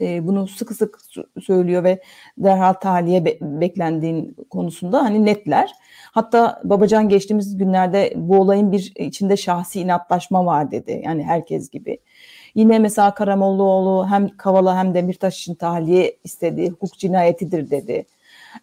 e, 0.00 0.26
bunu 0.26 0.48
sıkı 0.48 0.74
sık 0.74 0.98
söylüyor 1.42 1.84
ve 1.84 2.02
derhal 2.38 2.72
tahliye 2.72 3.24
be- 3.24 3.38
beklendiğin 3.40 4.36
konusunda 4.50 5.04
hani 5.04 5.24
netler. 5.24 5.72
Hatta 6.12 6.62
Babacan 6.64 7.08
geçtiğimiz 7.08 7.56
günlerde 7.56 8.12
bu 8.16 8.40
olayın 8.40 8.72
bir 8.72 8.92
içinde 8.96 9.36
şahsi 9.36 9.80
inatlaşma 9.80 10.46
var 10.46 10.70
dedi. 10.70 11.02
Yani 11.04 11.22
herkes 11.22 11.70
gibi. 11.70 11.98
Yine 12.58 12.78
mesela 12.78 13.14
Karamollaoğlu 13.14 14.06
hem 14.10 14.28
Kavala 14.28 14.76
hem 14.76 14.94
Demirtaş 14.94 15.38
için 15.40 15.54
tahliye 15.54 16.16
istedi. 16.24 16.70
Hukuk 16.70 16.98
cinayetidir 16.98 17.70
dedi. 17.70 18.06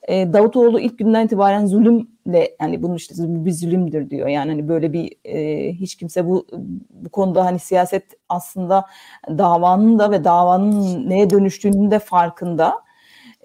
E, 0.08 0.34
Davutoğlu 0.34 0.80
ilk 0.80 1.00
günden 1.00 1.26
itibaren 1.26 1.66
zulümle 1.66 2.56
yani 2.62 2.84
bunun 2.84 2.96
işte 2.96 3.16
bu 3.18 3.46
bir 3.46 3.52
zulümdür 3.52 4.10
diyor. 4.10 4.28
Yani 4.28 4.52
hani 4.52 4.68
böyle 4.68 4.94
bir 4.94 5.16
e, 5.26 5.74
hiç 5.74 5.96
kimse 5.96 6.28
bu 6.28 6.48
bu 6.90 7.10
konuda 7.10 7.46
hani 7.46 7.60
siyaset 7.60 8.04
aslında 8.30 8.86
davanın 9.30 10.00
da 10.00 10.12
ve 10.12 10.24
davanın 10.24 11.10
neye 11.10 11.30
dönüştüğünün 11.30 11.92
de 11.92 12.00
farkında. 12.00 12.85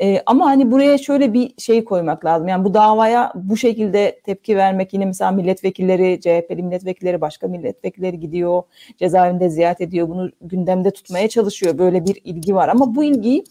E, 0.03 0.23
ama 0.27 0.47
hani 0.47 0.71
buraya 0.71 0.99
şöyle 0.99 1.33
bir 1.33 1.53
şey 1.59 1.85
koymak 1.85 2.25
lazım. 2.25 2.49
Yani 2.49 2.65
bu 2.65 2.75
davaya 2.75 3.33
bu 3.35 3.57
şekilde 3.57 4.21
tepki 4.25 4.57
vermek 4.57 4.95
yine 4.95 5.07
mesela 5.07 5.31
milletvekilleri, 5.31 6.21
CHP'li 6.21 6.63
milletvekilleri, 6.63 7.21
başka 7.21 7.49
milletvekilleri 7.49 8.21
gidiyor, 8.21 8.63
cezaevinde 8.99 9.49
ziyaret 9.49 9.81
ediyor. 9.81 10.09
Bunu 10.09 10.31
gündemde 10.41 10.91
tutmaya 10.91 11.29
çalışıyor. 11.29 11.79
Böyle 11.79 12.07
bir 12.07 12.21
ilgi 12.25 12.55
var 12.55 12.69
ama 12.69 12.95
bu 12.95 13.05
ilgiyi 13.05 13.45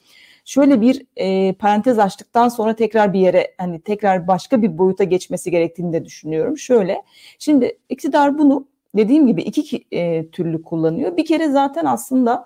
şöyle 0.46 0.82
bir 0.82 1.06
e, 1.16 1.54
parantez 1.54 2.00
açtıktan 2.00 2.50
sonra 2.50 2.76
tekrar 2.76 3.14
bir 3.14 3.20
yere 3.20 3.54
hani 3.58 3.82
tekrar 3.82 4.28
başka 4.28 4.62
bir 4.62 4.78
boyuta 4.78 5.04
geçmesi 5.04 5.52
gerektiğini 5.52 5.94
de 5.94 6.06
düşünüyorum. 6.06 6.58
Şöyle 6.58 7.02
şimdi 7.40 7.78
iktidar 7.90 8.38
bunu 8.38 8.66
dediğim 8.95 9.28
gibi 9.28 9.41
iki 9.41 9.86
e, 9.91 10.30
türlü 10.30 10.63
kullanıyor. 10.63 11.17
Bir 11.17 11.25
kere 11.25 11.49
zaten 11.49 11.86
aslında 11.86 12.45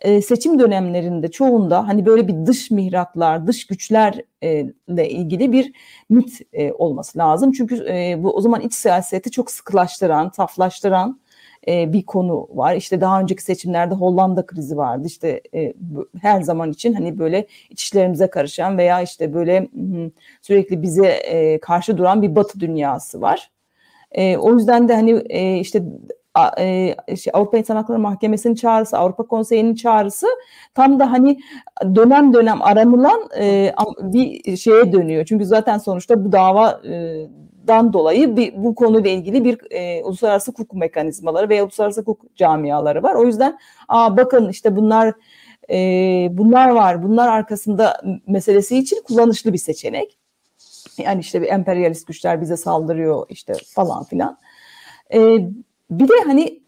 e, 0.00 0.22
seçim 0.22 0.58
dönemlerinde 0.58 1.30
çoğunda 1.30 1.88
hani 1.88 2.06
böyle 2.06 2.28
bir 2.28 2.46
dış 2.46 2.70
mihraklar, 2.70 3.46
dış 3.46 3.66
güçlerle 3.66 5.10
ilgili 5.10 5.52
bir 5.52 5.72
mit 6.08 6.40
e, 6.52 6.72
olması 6.72 7.18
lazım. 7.18 7.52
Çünkü 7.52 7.86
e, 7.88 8.22
bu 8.22 8.30
o 8.36 8.40
zaman 8.40 8.60
iç 8.60 8.74
siyaseti 8.74 9.30
çok 9.30 9.50
sıkılaştıran, 9.50 10.30
saflaştıran 10.36 11.20
e, 11.68 11.92
bir 11.92 12.06
konu 12.06 12.48
var. 12.54 12.74
İşte 12.74 13.00
daha 13.00 13.20
önceki 13.20 13.42
seçimlerde 13.42 13.94
Hollanda 13.94 14.46
krizi 14.46 14.76
vardı. 14.76 15.06
İşte 15.06 15.40
e, 15.54 15.74
her 16.20 16.42
zaman 16.42 16.70
için 16.70 16.92
hani 16.92 17.18
böyle 17.18 17.46
iç 17.70 17.82
işlerimize 17.82 18.30
karışan 18.30 18.78
veya 18.78 19.02
işte 19.02 19.34
böyle 19.34 19.68
sürekli 20.42 20.82
bize 20.82 21.06
e, 21.06 21.60
karşı 21.60 21.98
duran 21.98 22.22
bir 22.22 22.36
Batı 22.36 22.60
dünyası 22.60 23.20
var. 23.20 23.50
E, 24.12 24.36
o 24.36 24.54
yüzden 24.54 24.88
de 24.88 24.94
hani 24.94 25.22
e, 25.28 25.58
işte 25.58 25.82
e, 26.58 26.94
şey, 27.16 27.30
Avrupa 27.34 27.58
İnsan 27.58 27.76
Hakları 27.76 27.98
Mahkemesi'nin 27.98 28.54
çağrısı, 28.54 28.98
Avrupa 28.98 29.26
Konseyi'nin 29.26 29.74
çağrısı 29.74 30.26
tam 30.74 31.00
da 31.00 31.12
hani 31.12 31.40
dönem 31.82 32.34
dönem 32.34 32.62
aranılan 32.62 33.20
e, 33.38 33.72
bir 34.00 34.56
şeye 34.56 34.92
dönüyor. 34.92 35.24
Çünkü 35.24 35.44
zaten 35.44 35.78
sonuçta 35.78 36.24
bu 36.24 36.32
dava 36.32 36.80
e, 36.88 37.26
dan 37.66 37.92
dolayı 37.92 38.36
bir, 38.36 38.64
bu 38.64 38.74
konuyla 38.74 39.10
ilgili 39.10 39.44
bir 39.44 39.58
e, 39.70 40.04
uluslararası 40.04 40.50
hukuk 40.50 40.74
mekanizmaları 40.74 41.48
veya 41.48 41.64
uluslararası 41.64 42.00
hukuk 42.00 42.36
camiaları 42.36 43.02
var. 43.02 43.14
O 43.14 43.26
yüzden 43.26 43.58
aa 43.88 44.16
bakın 44.16 44.48
işte 44.48 44.76
bunlar 44.76 45.14
e, 45.70 45.76
bunlar 46.30 46.68
var. 46.68 47.02
Bunlar 47.02 47.28
arkasında 47.28 48.00
meselesi 48.26 48.78
için 48.78 49.02
kullanışlı 49.06 49.52
bir 49.52 49.58
seçenek. 49.58 50.19
Yani 51.04 51.20
işte 51.20 51.42
bir 51.42 51.48
emperyalist 51.48 52.06
güçler 52.06 52.40
bize 52.40 52.56
saldırıyor 52.56 53.26
işte 53.28 53.52
falan 53.74 54.04
filan. 54.04 54.38
E, 55.14 55.18
bir 55.90 56.08
de 56.08 56.12
hani 56.26 56.62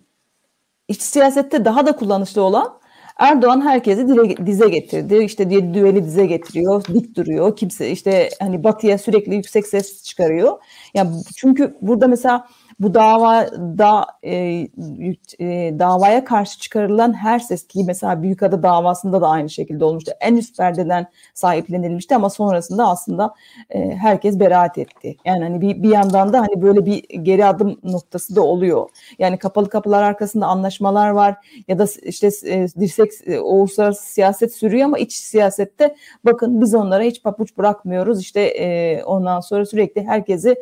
iç 0.89 1.03
siyasette 1.03 1.65
daha 1.65 1.87
da 1.87 1.97
kullanışlı 1.97 2.43
olan 2.43 2.83
Erdoğan 3.19 3.61
herkesi 3.61 4.09
dile, 4.09 4.47
dize 4.47 4.69
getirdi. 4.69 5.25
İşte 5.25 5.51
diye 5.51 5.75
düeli 5.75 6.05
dize 6.05 6.27
getiriyor, 6.27 6.85
dik 6.85 7.17
duruyor. 7.17 7.57
Kimse 7.57 7.91
işte 7.91 8.29
hani 8.41 8.65
batıya 8.65 8.99
sürekli 8.99 9.35
yüksek 9.35 9.67
ses 9.67 10.03
çıkarıyor. 10.03 10.59
Yani 10.95 11.11
çünkü 11.37 11.77
burada 11.81 12.09
mesela 12.09 12.49
bu 12.83 12.95
davada 12.95 14.07
e, 14.23 14.35
e, 15.39 15.79
davaya 15.79 16.25
karşı 16.25 16.61
çıkarılan 16.61 17.13
her 17.13 17.39
ses 17.39 17.67
ki 17.67 17.85
mesela 17.87 18.23
Büyükada 18.23 18.63
davasında 18.63 19.21
da 19.21 19.29
aynı 19.29 19.51
şekilde 19.51 19.85
olmuştu. 19.85 20.13
En 20.21 20.37
üst 20.37 20.57
perdeden 20.57 21.07
sahiplenilmişti 21.35 22.17
ama 22.17 22.31
sonrasında 22.31 22.89
aslında 22.89 23.35
e, 23.71 23.91
herkes 23.91 24.41
beraat 24.41 24.79
etti. 24.79 25.17
Yani 25.25 25.45
hani 25.45 25.61
bir, 25.61 25.83
bir 25.83 25.89
yandan 25.89 26.33
da 26.33 26.41
hani 26.41 26.63
böyle 26.63 26.87
bir 26.87 27.03
geri 27.09 27.47
adım 27.47 27.79
noktası 27.83 28.37
da 28.37 28.43
oluyor. 28.43 28.89
Yani 29.19 29.39
kapalı 29.39 29.69
kapılar 29.69 30.03
arkasında 30.03 30.47
anlaşmalar 30.47 31.11
var 31.11 31.35
ya 31.69 31.79
da 31.79 31.87
işte 32.03 32.29
e, 32.47 32.69
dirsek 32.81 33.11
e, 33.27 33.39
uluslararası 33.41 34.13
siyaset 34.13 34.55
sürüyor 34.55 34.85
ama 34.85 34.99
iç 34.99 35.13
siyasette 35.13 35.97
bakın 36.25 36.61
biz 36.61 36.75
onlara 36.75 37.03
hiç 37.03 37.23
papuç 37.23 37.59
bırakmıyoruz. 37.59 38.21
İşte 38.21 38.41
e, 38.41 39.03
ondan 39.05 39.41
sonra 39.41 39.67
sürekli 39.67 40.05
herkesi 40.07 40.57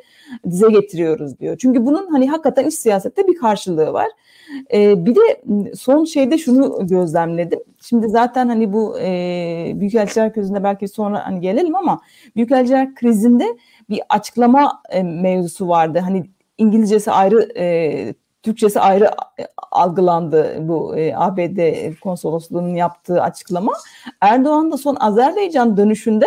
dize 0.50 0.68
getiriyoruz 0.68 1.38
diyor. 1.40 1.56
Çünkü 1.60 1.86
bunun 1.86 2.09
hani 2.10 2.28
hakikaten 2.28 2.64
iç 2.64 2.74
siyasette 2.74 3.28
bir 3.28 3.36
karşılığı 3.36 3.92
var. 3.92 4.08
E, 4.72 5.06
bir 5.06 5.14
de 5.14 5.42
son 5.76 6.04
şeyde 6.04 6.38
şunu 6.38 6.86
gözlemledim. 6.86 7.60
Şimdi 7.82 8.08
zaten 8.08 8.48
hani 8.48 8.72
bu 8.72 8.98
e, 9.00 9.72
Büyükelçiler 9.74 10.32
krizinde 10.32 10.64
belki 10.64 10.88
sonra 10.88 11.26
hani 11.26 11.40
gelelim 11.40 11.76
ama 11.76 12.00
Büyükelçiler 12.36 12.94
krizinde 12.94 13.46
bir 13.90 14.00
açıklama 14.08 14.82
e, 14.90 15.02
mevzusu 15.02 15.68
vardı. 15.68 15.98
Hani 15.98 16.30
İngilizcesi 16.58 17.10
ayrı 17.10 17.48
e, 17.56 18.14
Türkçesi 18.42 18.80
ayrı 18.80 19.04
e, 19.40 19.46
algılandı 19.72 20.56
bu 20.68 20.96
e, 20.96 21.14
ABD 21.16 21.92
konsolosluğunun 22.00 22.74
yaptığı 22.74 23.22
açıklama. 23.22 23.72
Erdoğan 24.20 24.72
da 24.72 24.76
son 24.76 24.96
Azerbaycan 25.00 25.76
dönüşünde 25.76 26.26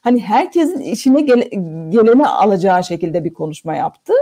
hani 0.00 0.20
herkesin 0.20 0.80
işine 0.80 1.20
gele, 1.20 1.44
geleni 1.88 2.26
alacağı 2.26 2.84
şekilde 2.84 3.24
bir 3.24 3.34
konuşma 3.34 3.76
yaptı. 3.76 4.12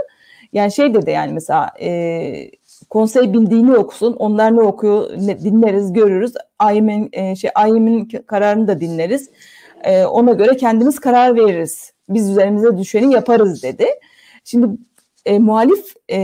Yani 0.53 0.71
şey 0.71 0.93
dedi 0.93 1.11
yani 1.11 1.33
mesela 1.33 1.69
e, 1.81 2.51
konsey 2.89 3.33
bildiğini 3.33 3.77
okusun. 3.77 4.13
Onlar 4.13 4.55
ne 4.55 4.61
okuyor 4.61 5.09
ne, 5.17 5.39
dinleriz, 5.39 5.93
görürüz. 5.93 6.33
AYM'in 6.59 7.09
e, 7.13 7.35
şey 7.35 7.51
AYM'in 7.55 8.05
kararını 8.05 8.67
da 8.67 8.81
dinleriz. 8.81 9.29
E, 9.83 10.05
ona 10.05 10.31
göre 10.31 10.57
kendimiz 10.57 10.99
karar 10.99 11.35
veririz. 11.35 11.93
Biz 12.09 12.29
üzerimize 12.29 12.77
düşeni 12.77 13.13
yaparız 13.13 13.63
dedi. 13.63 13.85
Şimdi 14.43 14.77
e, 15.25 15.39
muhalif 15.39 15.95
e, 16.09 16.17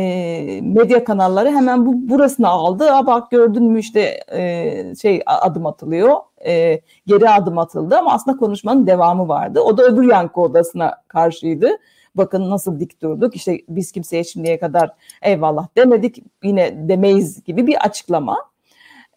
medya 0.61 1.03
kanalları 1.03 1.49
hemen 1.49 1.85
bu 1.85 2.09
burasını 2.09 2.47
aldı. 2.47 2.91
Aa, 2.91 3.07
bak 3.07 3.31
gördün 3.31 3.63
mü 3.63 3.79
işte 3.79 4.19
e, 4.31 4.95
şey 5.01 5.21
adım 5.25 5.65
atılıyor. 5.65 6.15
E, 6.45 6.81
geri 7.05 7.29
adım 7.29 7.57
atıldı 7.57 7.97
ama 7.97 8.13
aslında 8.13 8.37
konuşmanın 8.37 8.87
devamı 8.87 9.27
vardı. 9.27 9.59
O 9.59 9.77
da 9.77 9.83
öbür 9.83 10.03
yankı 10.11 10.41
odasına 10.41 10.95
karşıydı 11.07 11.69
bakın 12.17 12.49
nasıl 12.49 12.79
dik 12.79 13.01
durduk 13.01 13.35
işte 13.35 13.61
biz 13.69 13.91
kimseye 13.91 14.23
şimdiye 14.23 14.59
kadar 14.59 14.91
eyvallah 15.21 15.67
demedik 15.77 16.23
yine 16.43 16.89
demeyiz 16.89 17.43
gibi 17.43 17.67
bir 17.67 17.85
açıklama. 17.85 18.37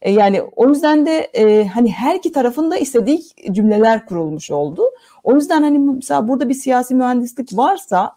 E, 0.02 0.12
yani 0.12 0.42
o 0.42 0.68
yüzden 0.68 1.06
de 1.06 1.18
e, 1.18 1.66
hani 1.66 1.92
her 1.92 2.14
iki 2.14 2.32
tarafında 2.32 2.76
istediği 2.76 3.20
cümleler 3.52 4.06
kurulmuş 4.06 4.50
oldu. 4.50 4.82
O 5.24 5.34
yüzden 5.34 5.62
hani 5.62 5.78
mesela 5.78 6.28
burada 6.28 6.48
bir 6.48 6.54
siyasi 6.54 6.94
mühendislik 6.94 7.56
varsa 7.56 8.12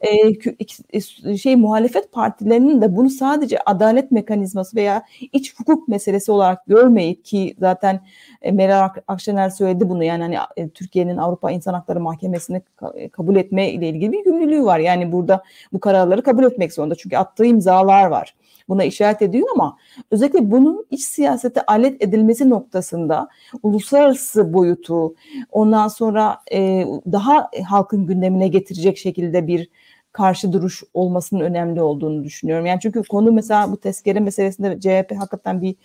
e, 0.00 1.36
şey 1.36 1.56
muhalefet 1.56 2.12
partilerinin 2.12 2.80
de 2.80 2.96
bunu 2.96 3.10
sadece 3.10 3.58
adalet 3.66 4.10
mekanizması 4.10 4.76
veya 4.76 5.02
iç 5.32 5.54
hukuk 5.58 5.88
meselesi 5.88 6.32
olarak 6.32 6.66
görmeyip 6.66 7.24
ki 7.24 7.54
zaten 7.58 8.00
e, 8.42 8.52
Meral 8.52 8.88
Akşener 9.08 9.50
söyledi 9.50 9.88
bunu 9.88 10.04
yani 10.04 10.22
hani 10.22 10.36
e, 10.56 10.68
Türkiye'nin 10.68 11.16
Avrupa 11.16 11.50
İnsan 11.50 11.74
Hakları 11.74 12.00
Mahkemesi'ni 12.00 12.62
e, 12.94 13.08
kabul 13.08 13.36
etme 13.36 13.70
ile 13.70 13.88
ilgili 13.88 14.12
bir 14.12 14.18
yükümlülüğü 14.18 14.64
var. 14.64 14.78
Yani 14.78 15.12
burada 15.12 15.42
bu 15.72 15.80
kararları 15.80 16.22
kabul 16.22 16.44
etmek 16.44 16.72
zorunda 16.72 16.94
çünkü 16.94 17.16
attığı 17.16 17.44
imzalar 17.44 18.06
var 18.06 18.34
buna 18.68 18.84
işaret 18.84 19.22
ediyor 19.22 19.48
ama 19.54 19.76
özellikle 20.10 20.50
bunun 20.50 20.86
iç 20.90 21.02
siyasete 21.02 21.66
alet 21.66 22.02
edilmesi 22.02 22.50
noktasında 22.50 23.28
uluslararası 23.62 24.52
boyutu 24.52 25.14
ondan 25.50 25.88
sonra 25.88 26.38
e, 26.52 26.84
daha 27.12 27.50
halkın 27.64 28.06
gündemine 28.06 28.48
getirecek 28.48 28.98
şekilde 28.98 29.46
bir 29.46 29.68
karşı 30.12 30.52
duruş 30.52 30.82
olmasının 30.94 31.40
önemli 31.40 31.82
olduğunu 31.82 32.24
düşünüyorum. 32.24 32.66
Yani 32.66 32.80
çünkü 32.80 33.02
konu 33.02 33.32
mesela 33.32 33.72
bu 33.72 33.76
tezkere 33.76 34.20
meselesinde 34.20 34.80
CHP 34.80 35.16
hakikaten 35.16 35.62
bir 35.62 35.76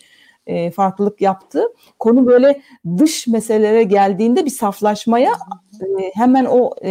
e, 0.46 0.70
farklılık 0.70 1.20
yaptı. 1.20 1.62
Konu 1.98 2.26
böyle 2.26 2.60
dış 2.98 3.26
meselelere 3.26 3.82
geldiğinde 3.82 4.44
bir 4.44 4.50
saflaşmaya 4.50 5.32
e, 5.80 6.10
hemen 6.14 6.44
o 6.44 6.70
e, 6.84 6.90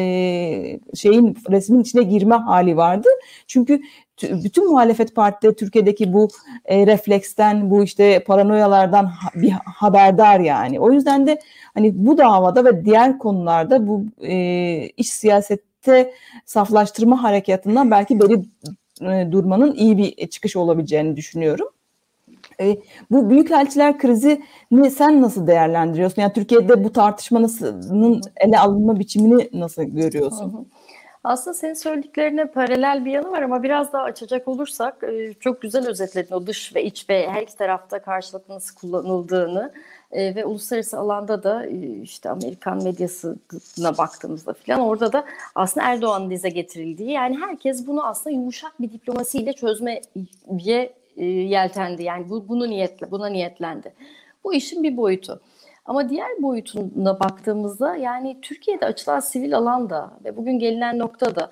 şeyin 0.96 1.38
resmin 1.50 1.80
içine 1.80 2.04
girme 2.04 2.36
hali 2.36 2.78
vardı. 2.78 3.08
Çünkü 3.48 3.82
bütün 4.24 4.72
muhalefet 4.72 5.16
partileri 5.16 5.56
Türkiye'deki 5.56 6.14
bu 6.14 6.28
e, 6.66 6.88
refleksten, 6.88 7.72
bu 7.72 7.84
işte 7.84 8.24
paranoyalardan 8.24 9.06
ha, 9.06 9.30
bir 9.36 9.50
haberdar 9.66 10.40
yani. 10.40 10.80
O 10.80 10.92
yüzden 10.92 11.28
de 11.28 11.40
hani 11.74 11.92
bu 11.96 12.18
davada 12.18 12.66
ve 12.66 12.86
diğer 12.86 13.18
konularda 13.18 13.88
bu 13.88 14.06
e, 14.22 14.36
iç 14.98 15.08
siyasette 15.08 16.14
saflaştırma 16.46 17.24
harekatından 17.24 17.92
belki 17.92 18.20
beri 18.20 18.42
e, 19.02 19.32
durmanın 19.32 19.76
iyi 19.76 19.98
bir 19.98 20.28
çıkış 20.28 20.56
olabileceğini 20.56 21.16
düşünüyorum. 21.16 21.68
E, 22.62 22.78
bu 23.12 23.30
büyükelçiler 23.30 23.98
krizi 23.98 24.42
ne 24.72 24.90
sen 24.90 25.22
nasıl 25.22 25.48
değerlendiriyorsun? 25.48 26.22
Yani 26.22 26.34
Türkiye'de 26.34 26.84
bu 26.84 26.94
tartışmanın 26.94 28.22
ele 28.38 28.60
alınma 28.60 29.00
biçimini 29.00 29.50
nasıl 29.54 29.84
görüyorsun? 29.84 30.54
Hı 30.54 30.58
hı. 30.58 30.66
Aslında 31.24 31.54
senin 31.54 31.74
söylediklerine 31.74 32.46
paralel 32.46 33.06
bir 33.06 33.12
yanı 33.12 33.32
var 33.32 33.42
ama 33.42 33.64
biraz 33.64 33.94
daha 33.94 34.04
açacak 34.04 34.48
olursak 34.48 35.04
e, 35.04 35.34
çok 35.34 35.62
güzel 35.62 35.88
özetledin 35.88 36.36
o 36.36 36.48
dış 36.48 36.76
ve 36.76 36.84
iç 36.84 37.10
ve 37.10 37.30
her 37.30 37.42
iki 37.42 37.56
tarafta 37.56 38.00
karşılıklı 38.00 38.54
nasıl 38.54 38.76
kullanıldığını 38.76 39.72
e, 40.12 40.36
ve 40.36 40.46
uluslararası 40.46 40.98
alanda 40.98 41.44
da 41.44 41.66
e, 41.66 42.02
işte 42.02 42.30
Amerikan 42.30 42.84
medyasına 42.84 43.98
baktığımızda 43.98 44.54
falan 44.54 44.80
orada 44.80 45.14
da 45.14 45.26
aslında 45.56 45.88
Erdoğan'ın 45.88 46.30
dize 46.30 46.50
getirildiği 46.50 47.12
yani 47.12 47.38
herkes 47.38 47.88
bunu 47.88 48.08
aslında 48.08 48.36
yumuşak 48.36 48.82
bir 48.82 48.92
diplomasiyle 48.92 49.54
çözmeye 49.54 50.02
yeltendi 51.18 52.04
yani 52.04 52.30
bu, 52.30 52.48
bunu 52.48 52.70
niyetle 52.70 53.12
buna 53.12 53.28
niyetlendi. 53.28 53.94
Bu 54.44 54.54
işin 54.54 54.84
bir 54.84 54.98
boyutu. 54.98 55.42
Ama 55.86 56.10
diğer 56.10 56.41
boyutuna 56.41 57.20
baktığımızda 57.20 57.96
yani 57.96 58.41
Türkiye'de 58.41 58.86
açılan 58.86 59.20
sivil 59.20 59.58
alanda 59.58 60.12
ve 60.24 60.38
bugün 60.38 60.60
gelinen 60.60 61.00
noktada 61.00 61.50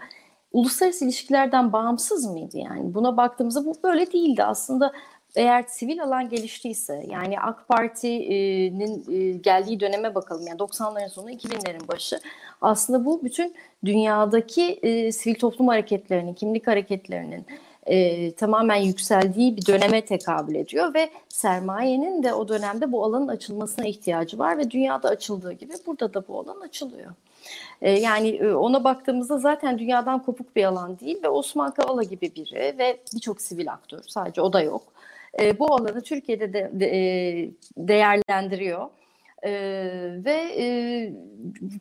uluslararası 0.52 1.06
ilişkilerden 1.06 1.74
bağımsız 1.74 2.26
mıydı 2.26 2.58
yani? 2.58 2.94
Buna 2.94 3.18
baktığımızda 3.18 3.66
bu 3.66 3.74
böyle 3.84 4.12
değildi. 4.12 4.44
Aslında 4.44 4.94
eğer 5.36 5.64
sivil 5.68 6.04
alan 6.04 6.30
geliştiyse 6.30 7.06
yani 7.12 7.40
AK 7.40 7.68
Parti'nin 7.68 9.12
e, 9.12 9.38
geldiği 9.38 9.80
döneme 9.80 10.16
bakalım 10.16 10.48
yani 10.48 10.60
90'ların 10.60 11.10
sonu 11.10 11.32
2000'lerin 11.32 11.88
başı 11.88 12.20
aslında 12.62 13.06
bu 13.06 13.24
bütün 13.24 13.56
dünyadaki 13.86 14.80
e, 14.84 15.12
sivil 15.12 15.36
toplum 15.36 15.68
hareketlerinin, 15.68 16.34
kimlik 16.34 16.68
hareketlerinin 16.68 17.46
e, 17.90 18.32
tamamen 18.32 18.76
yükseldiği 18.76 19.58
bir 19.58 19.66
döneme 19.66 20.06
tekabül 20.06 20.56
ediyor 20.56 20.94
ve 20.94 21.10
sermayenin 21.30 22.24
de 22.24 22.34
o 22.34 22.48
dönemde 22.48 22.92
bu 22.92 23.04
alanın 23.04 23.28
açılmasına 23.28 23.86
ihtiyacı 23.86 24.40
var 24.40 24.58
ve 24.58 24.72
dünyada 24.72 25.10
açıldığı 25.10 25.54
gibi 25.54 25.74
burada 25.88 26.14
da 26.14 26.28
bu 26.28 26.40
alan 26.40 26.62
açılıyor. 26.62 27.12
E, 27.82 27.92
yani 27.92 28.30
e, 28.30 28.54
ona 28.54 28.84
baktığımızda 28.84 29.38
zaten 29.38 29.80
dünyadan 29.80 30.24
kopuk 30.24 30.56
bir 30.56 30.64
alan 30.64 31.00
değil 31.00 31.24
ve 31.24 31.30
Osman 31.30 31.72
Kavala 31.72 32.04
gibi 32.04 32.36
biri 32.36 32.76
ve 32.78 33.00
birçok 33.16 33.42
sivil 33.42 33.72
aktör 33.72 34.00
sadece 34.08 34.42
o 34.42 34.54
da 34.54 34.62
yok. 34.62 34.84
E, 35.40 35.60
bu 35.60 35.74
alanı 35.74 36.02
Türkiye'de 36.02 36.54
de, 36.54 36.72
de 36.74 36.86
e, 36.86 37.50
değerlendiriyor 37.78 38.90
e, 39.44 39.52
ve 40.26 40.56
e, 40.58 40.66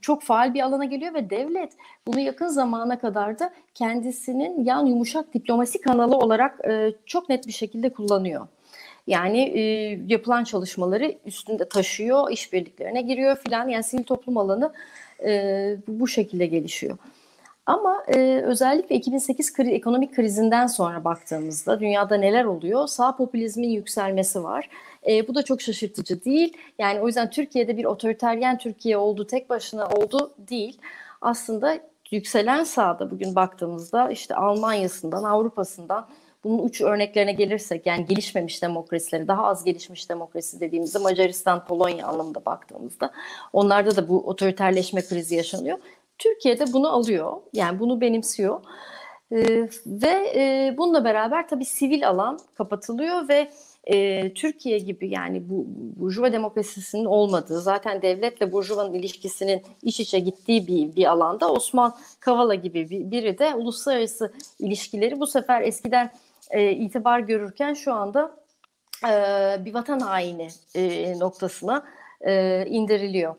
çok 0.03 0.23
faal 0.23 0.55
bir 0.55 0.61
alana 0.61 0.85
geliyor 0.85 1.15
ve 1.15 1.31
devlet 1.31 1.73
bunu 2.07 2.21
yakın 2.21 2.49
zamana 2.49 2.99
kadar 2.99 3.39
da 3.39 3.53
kendisinin 3.75 4.65
yan 4.65 4.87
yumuşak 4.87 5.35
diplomasi 5.35 5.81
kanalı 5.81 6.17
olarak 6.17 6.61
e, 6.69 6.93
çok 7.07 7.29
net 7.29 7.47
bir 7.47 7.53
şekilde 7.53 7.93
kullanıyor. 7.93 8.47
Yani 9.07 9.41
e, 9.41 9.61
yapılan 10.07 10.45
çalışmaları 10.45 11.15
üstünde 11.27 11.69
taşıyor, 11.69 12.31
işbirliklerine 12.31 13.03
giriyor 13.03 13.37
filan. 13.37 13.69
Yani 13.69 13.85
sivil 13.85 14.05
toplum 14.05 14.37
alanı 14.37 14.73
e, 15.25 15.77
bu 15.89 16.09
şekilde 16.09 16.47
gelişiyor. 16.47 16.99
Ama 17.67 18.03
e, 18.09 18.43
özellikle 18.45 18.97
2008 18.97 19.53
kri, 19.53 19.71
ekonomik 19.71 20.15
krizinden 20.17 20.67
sonra 20.67 21.05
baktığımızda 21.05 21.81
dünyada 21.81 22.17
neler 22.17 22.45
oluyor? 22.45 22.87
Sağ 22.87 23.17
popülizmin 23.17 23.69
yükselmesi 23.69 24.45
var. 24.45 24.69
E, 25.09 25.29
bu 25.29 25.35
da 25.35 25.43
çok 25.43 25.63
şaşırtıcı 25.63 26.25
değil. 26.25 26.57
Yani 26.79 27.01
o 27.01 27.07
yüzden 27.07 27.31
Türkiye'de 27.31 27.77
bir 27.77 27.85
otoriteryen 27.85 28.59
Türkiye 28.59 28.97
oldu, 28.97 29.27
tek 29.27 29.51
başına 29.51 29.89
oldu 29.89 30.35
değil. 30.39 30.79
Aslında 31.21 31.79
yükselen 32.11 32.65
sağda 32.65 33.11
bugün 33.11 33.35
baktığımızda 33.35 34.11
işte 34.11 34.35
Almanya'sından, 34.35 35.25
Avrupa'sından 35.25 36.09
bunun 36.45 36.59
uç 36.59 36.81
örneklerine 36.81 37.33
gelirsek 37.33 37.87
yani 37.87 38.07
gelişmemiş 38.07 38.63
demokrasileri, 38.63 39.29
daha 39.29 39.47
az 39.47 39.65
gelişmiş 39.65 40.11
demokrasi 40.11 40.61
dediğimizde 40.61 40.99
Macaristan, 40.99 41.65
Polonya 41.65 42.07
anlamında 42.07 42.45
baktığımızda 42.47 43.13
onlarda 43.53 43.97
da 43.97 44.09
bu 44.09 44.29
otoriterleşme 44.29 45.03
krizi 45.03 45.35
yaşanıyor. 45.35 45.79
Türkiye'de 46.19 46.73
bunu 46.73 46.93
alıyor. 46.93 47.33
Yani 47.53 47.81
bunu 47.81 48.01
benimsiyor. 48.01 48.61
Ee, 49.33 49.69
ve 49.87 50.33
e, 50.35 50.75
bununla 50.79 51.05
beraber 51.05 51.49
tabii 51.49 51.65
sivil 51.65 52.09
alan 52.09 52.39
kapatılıyor 52.55 53.29
ve 53.29 53.51
e, 53.89 54.33
Türkiye 54.35 54.79
gibi 54.79 55.11
yani 55.11 55.49
bu 55.49 55.67
burjuva 55.97 56.33
demokrasisinin 56.33 57.05
olmadığı 57.05 57.61
zaten 57.61 58.03
devletle 58.03 58.53
burjuvanın 58.53 58.95
ilişkisinin 58.95 59.63
iç 59.83 60.01
içe 60.01 60.19
gittiği 60.19 60.67
bir, 60.67 60.97
bir 60.97 61.11
alanda 61.11 61.53
Osman 61.53 61.97
Kavala 62.21 62.55
gibi 62.55 62.91
bir, 62.91 63.11
biri 63.11 63.39
de 63.39 63.55
uluslararası 63.55 64.33
ilişkileri 64.59 65.21
bu 65.21 65.27
sefer 65.27 65.63
eskiden 65.63 66.11
e, 66.51 66.71
itibar 66.71 67.21
görürken 67.21 67.75
şu 67.75 67.95
anda 67.95 68.37
e, 69.05 69.11
bir 69.65 69.75
vatan 69.75 70.01
haini 70.01 70.49
e, 70.75 71.19
noktasına 71.19 71.85
e, 72.21 72.65
indiriliyor. 72.67 73.35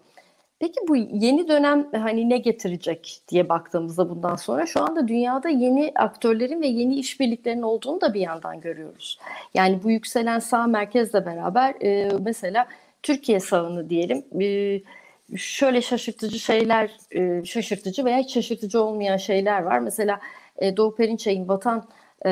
Peki 0.59 0.79
bu 0.87 0.95
yeni 0.95 1.47
dönem 1.47 1.87
hani 1.91 2.29
ne 2.29 2.37
getirecek 2.37 3.21
diye 3.27 3.49
baktığımızda 3.49 4.09
bundan 4.09 4.35
sonra 4.35 4.65
şu 4.65 4.81
anda 4.81 5.07
dünyada 5.07 5.49
yeni 5.49 5.91
aktörlerin 5.95 6.61
ve 6.61 6.67
yeni 6.67 6.95
işbirliklerinin 6.95 7.61
olduğunu 7.61 8.01
da 8.01 8.13
bir 8.13 8.19
yandan 8.19 8.61
görüyoruz. 8.61 9.19
Yani 9.53 9.83
bu 9.83 9.91
yükselen 9.91 10.39
sağ 10.39 10.67
merkezle 10.67 11.25
beraber 11.25 11.75
e, 11.81 12.11
mesela 12.19 12.67
Türkiye 13.03 13.39
sağını 13.39 13.89
diyelim 13.89 14.23
e, 14.41 14.81
şöyle 15.37 15.81
şaşırtıcı 15.81 16.39
şeyler, 16.39 16.91
e, 17.11 17.45
şaşırtıcı 17.45 18.05
veya 18.05 18.17
hiç 18.17 18.33
şaşırtıcı 18.33 18.83
olmayan 18.83 19.17
şeyler 19.17 19.61
var. 19.61 19.79
Mesela 19.79 20.19
e, 20.57 20.77
Doğu 20.77 20.95
Perinçek'in 20.95 21.47
Vatan 21.47 21.87
e, 22.25 22.31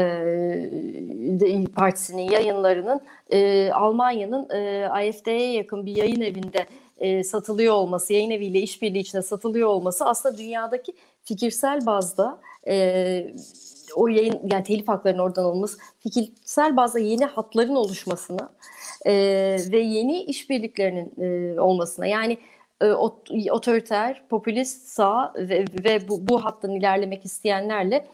Partisi'nin 1.75 2.31
yayınlarının 2.31 3.01
e, 3.29 3.71
Almanya'nın 3.71 4.49
e, 4.49 4.85
AFD'ye 4.85 5.53
yakın 5.53 5.85
bir 5.85 5.95
yayın 5.95 6.21
evinde 6.21 6.65
e, 6.99 7.23
satılıyor 7.23 7.73
olması, 7.73 8.13
yayın 8.13 8.31
eviyle 8.31 8.60
işbirliği 8.60 8.99
içinde 8.99 9.21
satılıyor 9.21 9.67
olması 9.67 10.05
aslında 10.05 10.38
dünyadaki 10.38 10.93
fikirsel 11.23 11.86
bazda 11.86 12.39
e, 12.67 13.33
o 13.95 14.07
yayın 14.07 14.39
yani 14.51 14.63
telif 14.63 14.88
haklarının 14.88 15.21
oradan 15.21 15.43
alınması 15.43 15.77
fikirsel 15.99 16.77
bazda 16.77 16.99
yeni 16.99 17.25
hatların 17.25 17.75
oluşmasına 17.75 18.49
e, 19.05 19.13
ve 19.71 19.79
yeni 19.79 20.23
işbirliklerinin 20.23 21.13
e, 21.21 21.60
olmasına 21.62 22.07
yani 22.07 22.38
e, 22.81 22.91
otoriter, 23.51 24.23
popülist 24.29 24.88
sağ 24.88 25.33
ve, 25.36 25.65
ve 25.83 26.07
bu, 26.07 26.27
bu 26.27 26.45
hattın 26.45 26.71
ilerlemek 26.71 27.25
isteyenlerle 27.25 28.07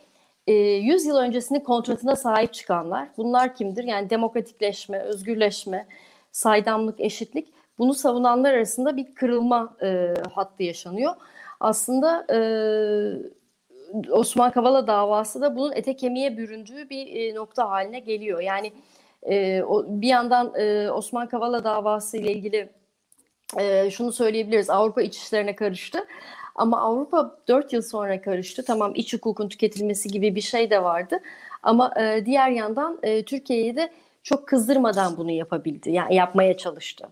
e, 0.48 0.54
100 0.54 1.06
yıl 1.06 1.18
öncesinin 1.18 1.60
kontratına 1.60 2.16
sahip 2.16 2.54
çıkanlar. 2.54 3.10
Bunlar 3.18 3.56
kimdir? 3.56 3.84
Yani 3.84 4.10
demokratikleşme, 4.10 5.00
özgürleşme, 5.00 5.88
saydamlık, 6.32 7.00
eşitlik 7.00 7.54
bunu 7.84 7.94
savunanlar 7.94 8.54
arasında 8.54 8.98
bir 8.98 9.16
kırılma 9.16 9.78
e, 9.82 10.14
hattı 10.34 10.64
yaşanıyor. 10.64 11.14
Aslında 11.60 12.26
e, 12.34 12.38
Osman 14.12 14.52
Kavala 14.52 14.88
davası 14.88 15.42
da 15.42 15.56
bunun 15.56 15.72
ete 15.72 15.96
kemiğe 15.96 16.38
büründüğü 16.38 16.90
bir 16.90 17.08
e, 17.08 17.36
nokta 17.36 17.70
haline 17.70 18.00
geliyor. 18.00 18.42
Yani 18.42 18.74
e, 19.24 19.64
o, 19.64 19.86
bir 19.88 20.08
yandan 20.08 20.54
e, 20.56 20.92
Osman 20.92 21.28
Kavala 21.28 21.64
davası 21.64 22.18
ile 22.18 22.32
ilgili 22.32 22.70
e, 23.60 23.90
şunu 23.92 24.12
söyleyebiliriz. 24.12 24.70
Avrupa 24.70 25.02
iç 25.02 25.18
işlerine 25.18 25.56
karıştı. 25.56 26.00
Ama 26.56 26.82
Avrupa 26.82 27.38
4 27.48 27.74
yıl 27.74 27.82
sonra 27.82 28.22
karıştı. 28.22 28.66
Tamam 28.66 28.92
iç 28.96 29.14
hukukun 29.14 29.50
tüketilmesi 29.50 30.10
gibi 30.10 30.36
bir 30.36 30.42
şey 30.42 30.70
de 30.70 30.84
vardı. 30.84 31.20
Ama 31.64 31.94
e, 32.02 32.26
diğer 32.26 32.50
yandan 32.50 33.00
e, 33.04 33.26
Türkiye'yi 33.26 33.76
de 33.76 33.90
çok 34.24 34.48
kızdırmadan 34.48 35.18
bunu 35.18 35.32
yapabildi. 35.32 35.92
Yani 35.92 36.16
yapmaya 36.16 36.58
çalıştı. 36.58 37.08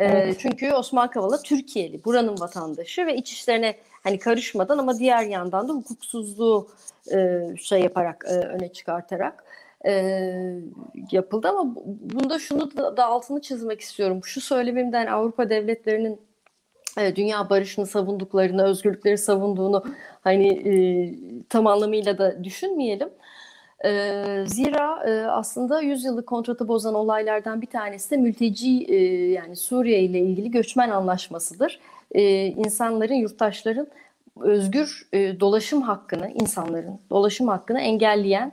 E, 0.00 0.04
evet. 0.04 0.36
Çünkü 0.38 0.72
Osman 0.72 1.10
Kavala 1.10 1.42
Türkiye'li, 1.42 2.04
buranın 2.04 2.40
vatandaşı 2.40 3.06
ve 3.06 3.16
iç 3.16 3.32
işlerine 3.32 3.76
hani 4.02 4.18
karışmadan 4.18 4.78
ama 4.78 4.98
diğer 4.98 5.22
yandan 5.22 5.68
da 5.68 5.72
hukuksuzluğu 5.72 6.68
e, 7.12 7.40
şey 7.60 7.80
yaparak 7.80 8.24
e, 8.28 8.32
öne 8.32 8.72
çıkartarak 8.72 9.44
e, 9.86 9.92
yapıldı 11.12 11.48
ama 11.48 11.74
bunda 12.14 12.38
şunu 12.38 12.76
da, 12.76 12.96
da 12.96 13.06
altını 13.06 13.40
çizmek 13.40 13.80
istiyorum. 13.80 14.20
Şu 14.24 14.40
söylemimden 14.40 15.06
Avrupa 15.06 15.50
devletlerinin 15.50 16.20
e, 16.98 17.16
dünya 17.16 17.50
barışını 17.50 17.86
savunduklarını, 17.86 18.64
özgürlükleri 18.64 19.18
savunduğunu 19.18 19.84
hani 20.20 20.48
e, 20.48 20.72
tam 21.48 21.66
anlamıyla 21.66 22.18
da 22.18 22.44
düşünmeyelim. 22.44 23.08
E, 23.84 24.44
zira 24.46 25.04
e, 25.06 25.26
aslında 25.26 25.80
yüzyıllık 25.80 26.26
kontratı 26.26 26.68
bozan 26.68 26.94
olaylardan 26.94 27.62
bir 27.62 27.66
tanesi 27.66 28.10
de 28.10 28.16
mülteci 28.16 28.84
e, 28.88 28.96
yani 29.30 29.56
Suriye 29.56 30.00
ile 30.00 30.18
ilgili 30.18 30.50
göçmen 30.50 30.90
anlaşmasıdır. 30.90 31.80
E, 32.12 32.46
insanların, 32.46 33.14
yurttaşların 33.14 33.86
özgür 34.40 35.08
e, 35.12 35.40
dolaşım 35.40 35.82
hakkını, 35.82 36.30
insanların 36.30 37.00
dolaşım 37.10 37.48
hakkını 37.48 37.80
engelleyen 37.80 38.52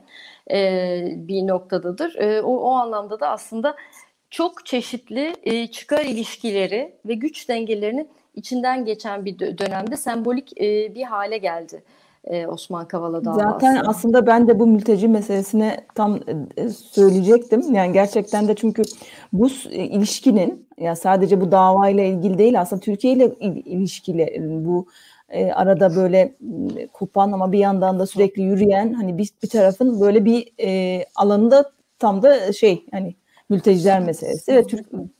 e, 0.50 1.02
bir 1.16 1.46
noktadadır. 1.46 2.14
E, 2.14 2.42
o, 2.42 2.56
o 2.56 2.70
anlamda 2.70 3.20
da 3.20 3.28
aslında 3.28 3.76
çok 4.30 4.66
çeşitli 4.66 5.34
e, 5.42 5.66
çıkar 5.66 6.04
ilişkileri 6.04 6.92
ve 7.06 7.14
güç 7.14 7.48
dengelerinin 7.48 8.08
içinden 8.34 8.84
geçen 8.84 9.24
bir 9.24 9.38
dönemde 9.38 9.96
sembolik 9.96 10.60
e, 10.60 10.94
bir 10.94 11.02
hale 11.02 11.38
geldi. 11.38 11.82
E, 12.28 12.46
Osman 12.46 12.88
Kavala 12.88 13.24
davası. 13.24 13.40
Zaten 13.40 13.82
aslında 13.86 14.26
ben 14.26 14.48
de 14.48 14.58
bu 14.58 14.66
mülteci 14.66 15.08
meselesine 15.08 15.76
tam 15.94 16.18
e, 16.56 16.68
söyleyecektim. 16.68 17.74
Yani 17.74 17.92
gerçekten 17.92 18.48
de 18.48 18.54
çünkü 18.54 18.82
bu 19.32 19.48
ilişkinin 19.70 20.68
ya 20.78 20.96
sadece 20.96 21.40
bu 21.40 21.52
davayla 21.52 22.04
ilgili 22.04 22.38
değil 22.38 22.60
aslında 22.60 22.80
Türkiye 22.80 23.12
ile 23.12 23.34
ilişkili 23.64 24.36
bu 24.64 24.86
e, 25.28 25.52
arada 25.52 25.96
böyle 25.96 26.34
kopan 26.92 27.32
ama 27.32 27.52
bir 27.52 27.58
yandan 27.58 27.98
da 27.98 28.06
sürekli 28.06 28.42
yürüyen 28.42 28.92
hani 28.92 29.18
bir, 29.18 29.30
bir 29.42 29.48
tarafın 29.48 30.00
böyle 30.00 30.24
bir 30.24 30.52
e, 30.60 31.04
alanında 31.16 31.72
tam 31.98 32.22
da 32.22 32.52
şey 32.52 32.84
hani 32.90 33.14
mülteciler 33.48 34.00
meselesi 34.00 34.54
ve 34.54 34.64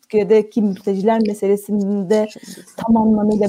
Türkiye'deki 0.08 0.62
mülteciler 0.62 1.20
meselesinde 1.26 2.28
tam 2.76 2.96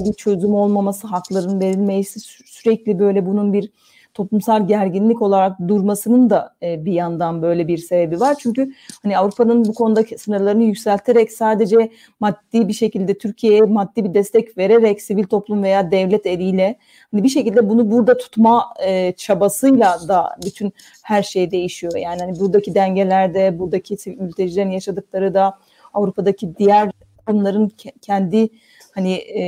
bir 0.06 0.14
çözüm 0.14 0.54
olmaması, 0.54 1.08
hakların 1.08 1.60
verilmesi 1.60 2.20
sürekli 2.46 3.00
böyle 3.00 3.26
bunun 3.26 3.54
bir 3.54 3.72
toplumsal 4.14 4.68
gerginlik 4.68 5.22
olarak 5.22 5.60
durmasının 5.68 6.30
da 6.30 6.56
e, 6.64 6.86
bir 6.86 6.92
yandan 6.92 7.42
böyle 7.42 7.68
bir 7.68 7.78
sebebi 7.78 8.20
var. 8.20 8.36
Çünkü 8.40 8.72
hani 9.04 9.18
Avrupa'nın 9.18 9.66
bu 9.66 9.74
konudaki 9.74 10.18
sınırlarını 10.18 10.64
yükselterek 10.64 11.32
sadece 11.32 11.92
maddi 12.20 12.68
bir 12.68 12.74
şekilde 12.74 13.18
Türkiye'ye 13.18 13.62
maddi 13.62 14.04
bir 14.04 14.14
destek 14.14 14.58
vererek 14.58 15.02
sivil 15.02 15.24
toplum 15.24 15.64
veya 15.64 15.92
devlet 15.92 16.26
eliyle 16.26 16.76
hani 17.12 17.24
bir 17.24 17.30
şekilde 17.30 17.70
bunu 17.70 17.92
burada 17.92 18.18
tutma 18.18 18.74
e, 18.86 19.12
çabasıyla 19.12 20.08
da 20.08 20.38
bütün 20.46 20.74
her 21.04 21.24
şey 21.24 21.52
değişiyor. 21.52 21.96
Yani 21.96 22.22
hani 22.22 22.40
buradaki 22.40 22.76
dengelerde, 22.76 23.60
buradaki 23.60 23.98
mültecilerin 24.20 24.72
yaşadıkları 24.72 25.34
da 25.34 25.60
Avrupa'daki 25.94 26.58
diğer 26.58 26.90
onların 27.28 27.70
kendi 28.02 28.50
hani 28.96 29.14
e, 29.14 29.42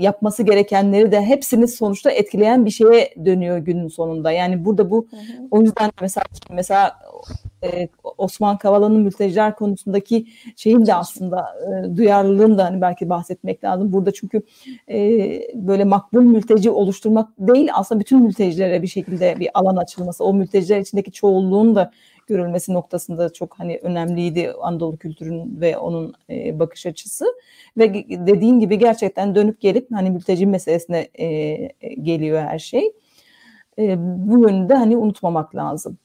yapması 0.00 0.42
gerekenleri 0.42 1.12
de 1.12 1.22
hepsini 1.22 1.68
sonuçta 1.68 2.10
etkileyen 2.10 2.64
bir 2.64 2.70
şeye 2.70 3.14
dönüyor 3.24 3.58
günün 3.58 3.88
sonunda. 3.88 4.32
Yani 4.32 4.64
burada 4.64 4.90
bu 4.90 5.06
hı 5.10 5.16
hı. 5.16 5.48
o 5.50 5.60
yüzden 5.60 5.90
mesela 6.00 6.24
mesela 6.50 6.98
e, 7.64 7.88
Osman 8.18 8.58
Kavala'nın 8.58 9.00
mülteciler 9.00 9.56
konusundaki 9.56 10.26
şeyin 10.56 10.86
de 10.86 10.94
aslında 10.94 11.46
e, 11.60 11.96
duyarlılığını 11.96 12.58
da 12.58 12.64
hani 12.64 12.80
belki 12.80 13.08
bahsetmek 13.08 13.64
lazım. 13.64 13.92
Burada 13.92 14.12
çünkü 14.12 14.42
e, 14.88 14.98
böyle 15.54 15.84
makbul 15.84 16.22
mülteci 16.22 16.70
oluşturmak 16.70 17.28
değil 17.38 17.68
aslında 17.74 18.00
bütün 18.00 18.22
mültecilere 18.22 18.82
bir 18.82 18.86
şekilde 18.86 19.36
bir 19.38 19.48
alan 19.54 19.76
açılması, 19.76 20.24
o 20.24 20.34
mülteciler 20.34 20.80
içindeki 20.80 21.12
çoğunluğun 21.12 21.74
da 21.74 21.90
görülmesi 22.26 22.74
noktasında 22.74 23.32
çok 23.32 23.58
hani 23.58 23.78
önemliydi 23.82 24.52
Anadolu 24.60 24.96
kültürün 24.96 25.60
ve 25.60 25.78
onun 25.78 26.14
e, 26.30 26.58
bakış 26.58 26.86
açısı 26.86 27.24
ve 27.76 27.94
dediğin 28.08 28.60
gibi 28.60 28.78
gerçekten 28.78 29.34
dönüp 29.34 29.60
gelip 29.60 29.92
hani 29.92 30.10
mülteci 30.10 30.46
meselesine 30.46 31.08
e, 31.14 31.54
geliyor 32.02 32.42
her 32.42 32.58
şey. 32.58 32.92
E, 33.78 33.94
bu 33.98 34.38
yönü 34.38 34.68
de 34.68 34.74
hani 34.74 34.96
unutmamak 34.96 35.56
lazım. 35.56 35.98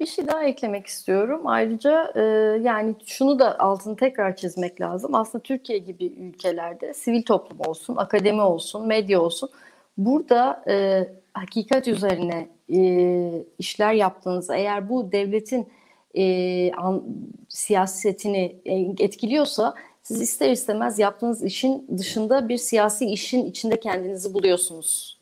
Bir 0.00 0.06
şey 0.06 0.28
daha 0.28 0.44
eklemek 0.44 0.86
istiyorum. 0.86 1.46
Ayrıca 1.46 2.12
e, 2.14 2.20
yani 2.62 2.94
şunu 3.06 3.38
da 3.38 3.58
altını 3.58 3.96
tekrar 3.96 4.36
çizmek 4.36 4.80
lazım. 4.80 5.14
Aslında 5.14 5.42
Türkiye 5.42 5.78
gibi 5.78 6.06
ülkelerde 6.06 6.94
sivil 6.94 7.22
toplum 7.22 7.58
olsun, 7.68 7.96
akademi 7.96 8.40
olsun, 8.40 8.86
medya 8.86 9.20
olsun 9.20 9.50
burada 9.98 10.64
e, 10.68 11.06
hakikat 11.34 11.88
üzerine 11.88 12.48
e, 12.72 13.44
işler 13.58 13.92
yaptığınızda 13.92 14.56
eğer 14.56 14.88
bu 14.88 15.12
devletin 15.12 15.68
e, 16.14 16.72
an, 16.72 17.04
siyasetini 17.48 18.56
etkiliyorsa 18.98 19.74
siz 20.02 20.20
ister 20.20 20.50
istemez 20.50 20.98
yaptığınız 20.98 21.44
işin 21.44 21.86
dışında 21.98 22.48
bir 22.48 22.58
siyasi 22.58 23.06
işin 23.06 23.46
içinde 23.46 23.80
kendinizi 23.80 24.34
buluyorsunuz. 24.34 25.20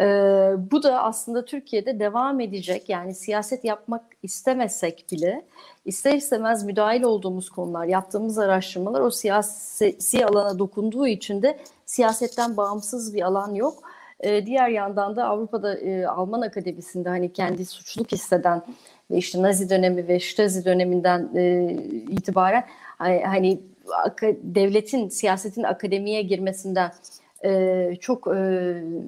E, 0.00 0.04
bu 0.70 0.82
da 0.82 1.02
aslında 1.02 1.44
Türkiye'de 1.44 2.00
devam 2.00 2.40
edecek. 2.40 2.88
Yani 2.88 3.14
siyaset 3.14 3.64
yapmak 3.64 4.04
istemesek 4.22 5.06
bile 5.12 5.46
ister 5.84 6.14
istemez 6.14 6.64
müdahil 6.64 7.02
olduğumuz 7.02 7.50
konular, 7.50 7.86
yaptığımız 7.86 8.38
araştırmalar 8.38 9.00
o 9.00 9.10
siyasi 9.10 10.26
alana 10.26 10.58
dokunduğu 10.58 11.06
için 11.06 11.42
de 11.42 11.58
siyasetten 11.86 12.56
bağımsız 12.56 13.14
bir 13.14 13.22
alan 13.22 13.54
yok 13.54 13.93
e, 14.20 14.46
diğer 14.46 14.68
yandan 14.68 15.16
da 15.16 15.24
Avrupa'da 15.24 15.78
e, 15.78 16.06
Alman 16.06 16.40
Akademisi'nde 16.40 17.08
hani 17.08 17.32
kendi 17.32 17.64
suçluluk 17.64 18.12
hisseden 18.12 18.62
ve 19.10 19.16
işte 19.16 19.42
Nazi 19.42 19.70
dönemi 19.70 20.08
ve 20.08 20.20
Stasi 20.20 20.64
döneminden 20.64 21.30
e, 21.34 21.72
itibaren 22.10 22.64
hani 22.98 23.60
devletin, 24.42 25.08
siyasetin 25.08 25.62
akademiye 25.62 26.22
girmesinden 26.22 26.92
e, 27.44 27.90
çok 28.00 28.28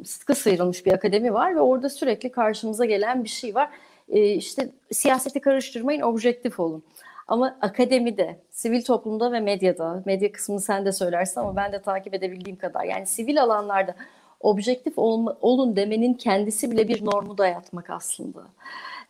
sıkı 0.05 0.35
sıyrılmış 0.35 0.87
bir 0.87 0.93
akademi 0.93 1.35
var 1.35 1.57
ve 1.57 1.61
orada 1.61 1.89
sürekli 1.89 2.33
karşımıza 2.33 2.85
gelen 2.85 3.25
bir 3.25 3.29
şey 3.29 3.55
var. 3.55 3.71
E, 4.09 4.31
işte 4.31 4.69
siyaseti 4.93 5.41
karıştırmayın, 5.41 6.01
objektif 6.01 6.61
olun. 6.61 6.83
Ama 7.29 7.59
akademide, 7.61 8.37
sivil 8.51 8.83
toplumda 8.83 9.33
ve 9.33 9.41
medyada, 9.41 10.03
medya 10.07 10.33
kısmını 10.33 10.61
sen 10.61 10.87
de 10.87 10.93
söylersin 10.93 11.41
ama 11.41 11.57
ben 11.57 11.73
de 11.73 11.83
takip 11.83 12.15
edebildiğim 12.15 12.59
kadar. 12.59 12.85
Yani 12.85 13.07
sivil 13.07 13.43
alanlarda 13.43 13.95
objektif 14.47 14.99
olma, 14.99 15.37
olun 15.41 15.77
demenin 15.77 16.15
kendisi 16.15 16.71
bile 16.71 16.89
bir 16.89 17.05
normu 17.05 17.39
dayatmak 17.39 17.91
aslında. 17.91 18.43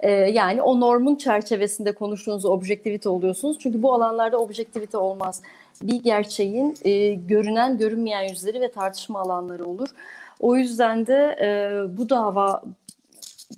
Ee, 0.01 0.11
yani 0.11 0.63
o 0.63 0.81
normun 0.81 1.17
çerçevesinde 1.17 1.93
konuştuğunuz 1.93 2.45
objektivite 2.45 3.09
oluyorsunuz. 3.09 3.59
Çünkü 3.61 3.83
bu 3.83 3.95
alanlarda 3.95 4.39
objektivite 4.39 4.99
olmaz. 4.99 5.43
Bir 5.83 6.03
gerçeğin 6.03 6.75
e, 6.85 7.15
görünen 7.15 7.79
görünmeyen 7.79 8.23
yüzleri 8.23 8.61
ve 8.61 8.71
tartışma 8.71 9.21
alanları 9.21 9.65
olur. 9.65 9.89
O 10.41 10.57
yüzden 10.57 11.07
de 11.07 11.37
e, 11.41 11.49
bu 11.99 12.09
dava 12.09 12.63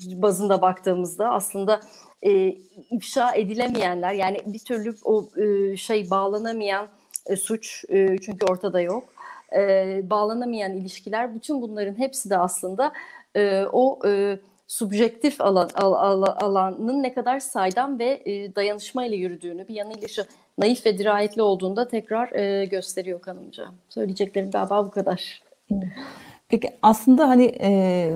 bazında 0.02 0.62
baktığımızda 0.62 1.30
aslında 1.30 1.80
e, 2.22 2.56
ifşa 2.90 3.34
edilemeyenler 3.34 4.12
yani 4.12 4.38
bir 4.46 4.58
türlü 4.58 4.94
o 5.04 5.28
e, 5.36 5.76
şey 5.76 6.10
bağlanamayan 6.10 6.88
e, 7.26 7.36
suç 7.36 7.84
e, 7.88 8.18
çünkü 8.18 8.46
ortada 8.46 8.80
yok 8.80 9.17
e, 9.56 10.00
bağlanamayan 10.10 10.72
ilişkiler 10.72 11.34
bütün 11.34 11.62
bunların 11.62 11.98
hepsi 11.98 12.30
de 12.30 12.38
aslında 12.38 12.92
e, 13.36 13.64
o 13.72 13.98
e, 14.06 14.38
subjektif 14.66 15.40
alan, 15.40 15.70
al, 15.74 15.92
al, 15.92 16.22
alanın 16.40 17.02
ne 17.02 17.14
kadar 17.14 17.40
saydam 17.40 17.98
ve 17.98 18.22
e, 18.24 18.54
dayanışmayla 18.54 19.16
yürüdüğünü 19.16 19.68
bir 19.68 19.74
yanıyla 19.74 20.08
şu 20.08 20.22
naif 20.58 20.86
ve 20.86 20.98
dirayetli 20.98 21.42
olduğunda 21.42 21.88
tekrar 21.88 22.32
e, 22.32 22.64
gösteriyor 22.64 23.20
kanımca. 23.20 23.64
Söyleyeceklerim 23.88 24.50
galiba 24.50 24.86
bu 24.86 24.90
kadar. 24.90 25.42
Peki 26.48 26.70
aslında 26.82 27.28
hani 27.28 27.44
e, 27.60 28.10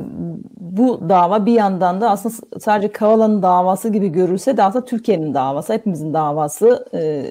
bu 0.61 1.09
dava 1.09 1.47
bir 1.47 1.53
yandan 1.53 2.01
da 2.01 2.11
aslında 2.11 2.61
sadece 2.61 2.93
Kavala'nın 2.93 3.43
davası 3.43 3.89
gibi 3.89 4.09
görülse 4.09 4.57
de 4.57 4.63
aslında 4.63 4.85
Türkiye'nin 4.85 5.35
davası, 5.35 5.73
hepimizin 5.73 6.15
davası 6.15 6.87
e, 6.95 7.25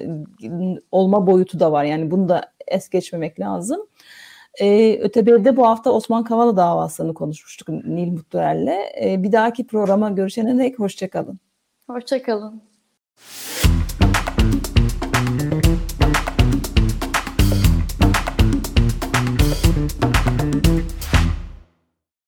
olma 0.92 1.26
boyutu 1.26 1.60
da 1.60 1.72
var. 1.72 1.84
Yani 1.84 2.10
bunu 2.10 2.28
da 2.28 2.42
es 2.66 2.88
geçmemek 2.88 3.40
lazım. 3.40 3.86
Ee, 4.60 4.66
e, 4.66 5.00
öteberde 5.00 5.56
bu 5.56 5.66
hafta 5.66 5.90
Osman 5.90 6.24
Kavala 6.24 6.56
davasını 6.56 7.14
konuşmuştuk 7.14 7.68
Nil 7.68 8.12
Mutluer'le. 8.12 8.78
E, 9.04 9.22
bir 9.22 9.32
dahaki 9.32 9.66
programa 9.66 10.10
görüşene 10.10 10.58
dek 10.58 10.78
hoşçakalın. 10.78 11.40
Hoşçakalın. 11.86 12.62
Müzik 15.32 15.71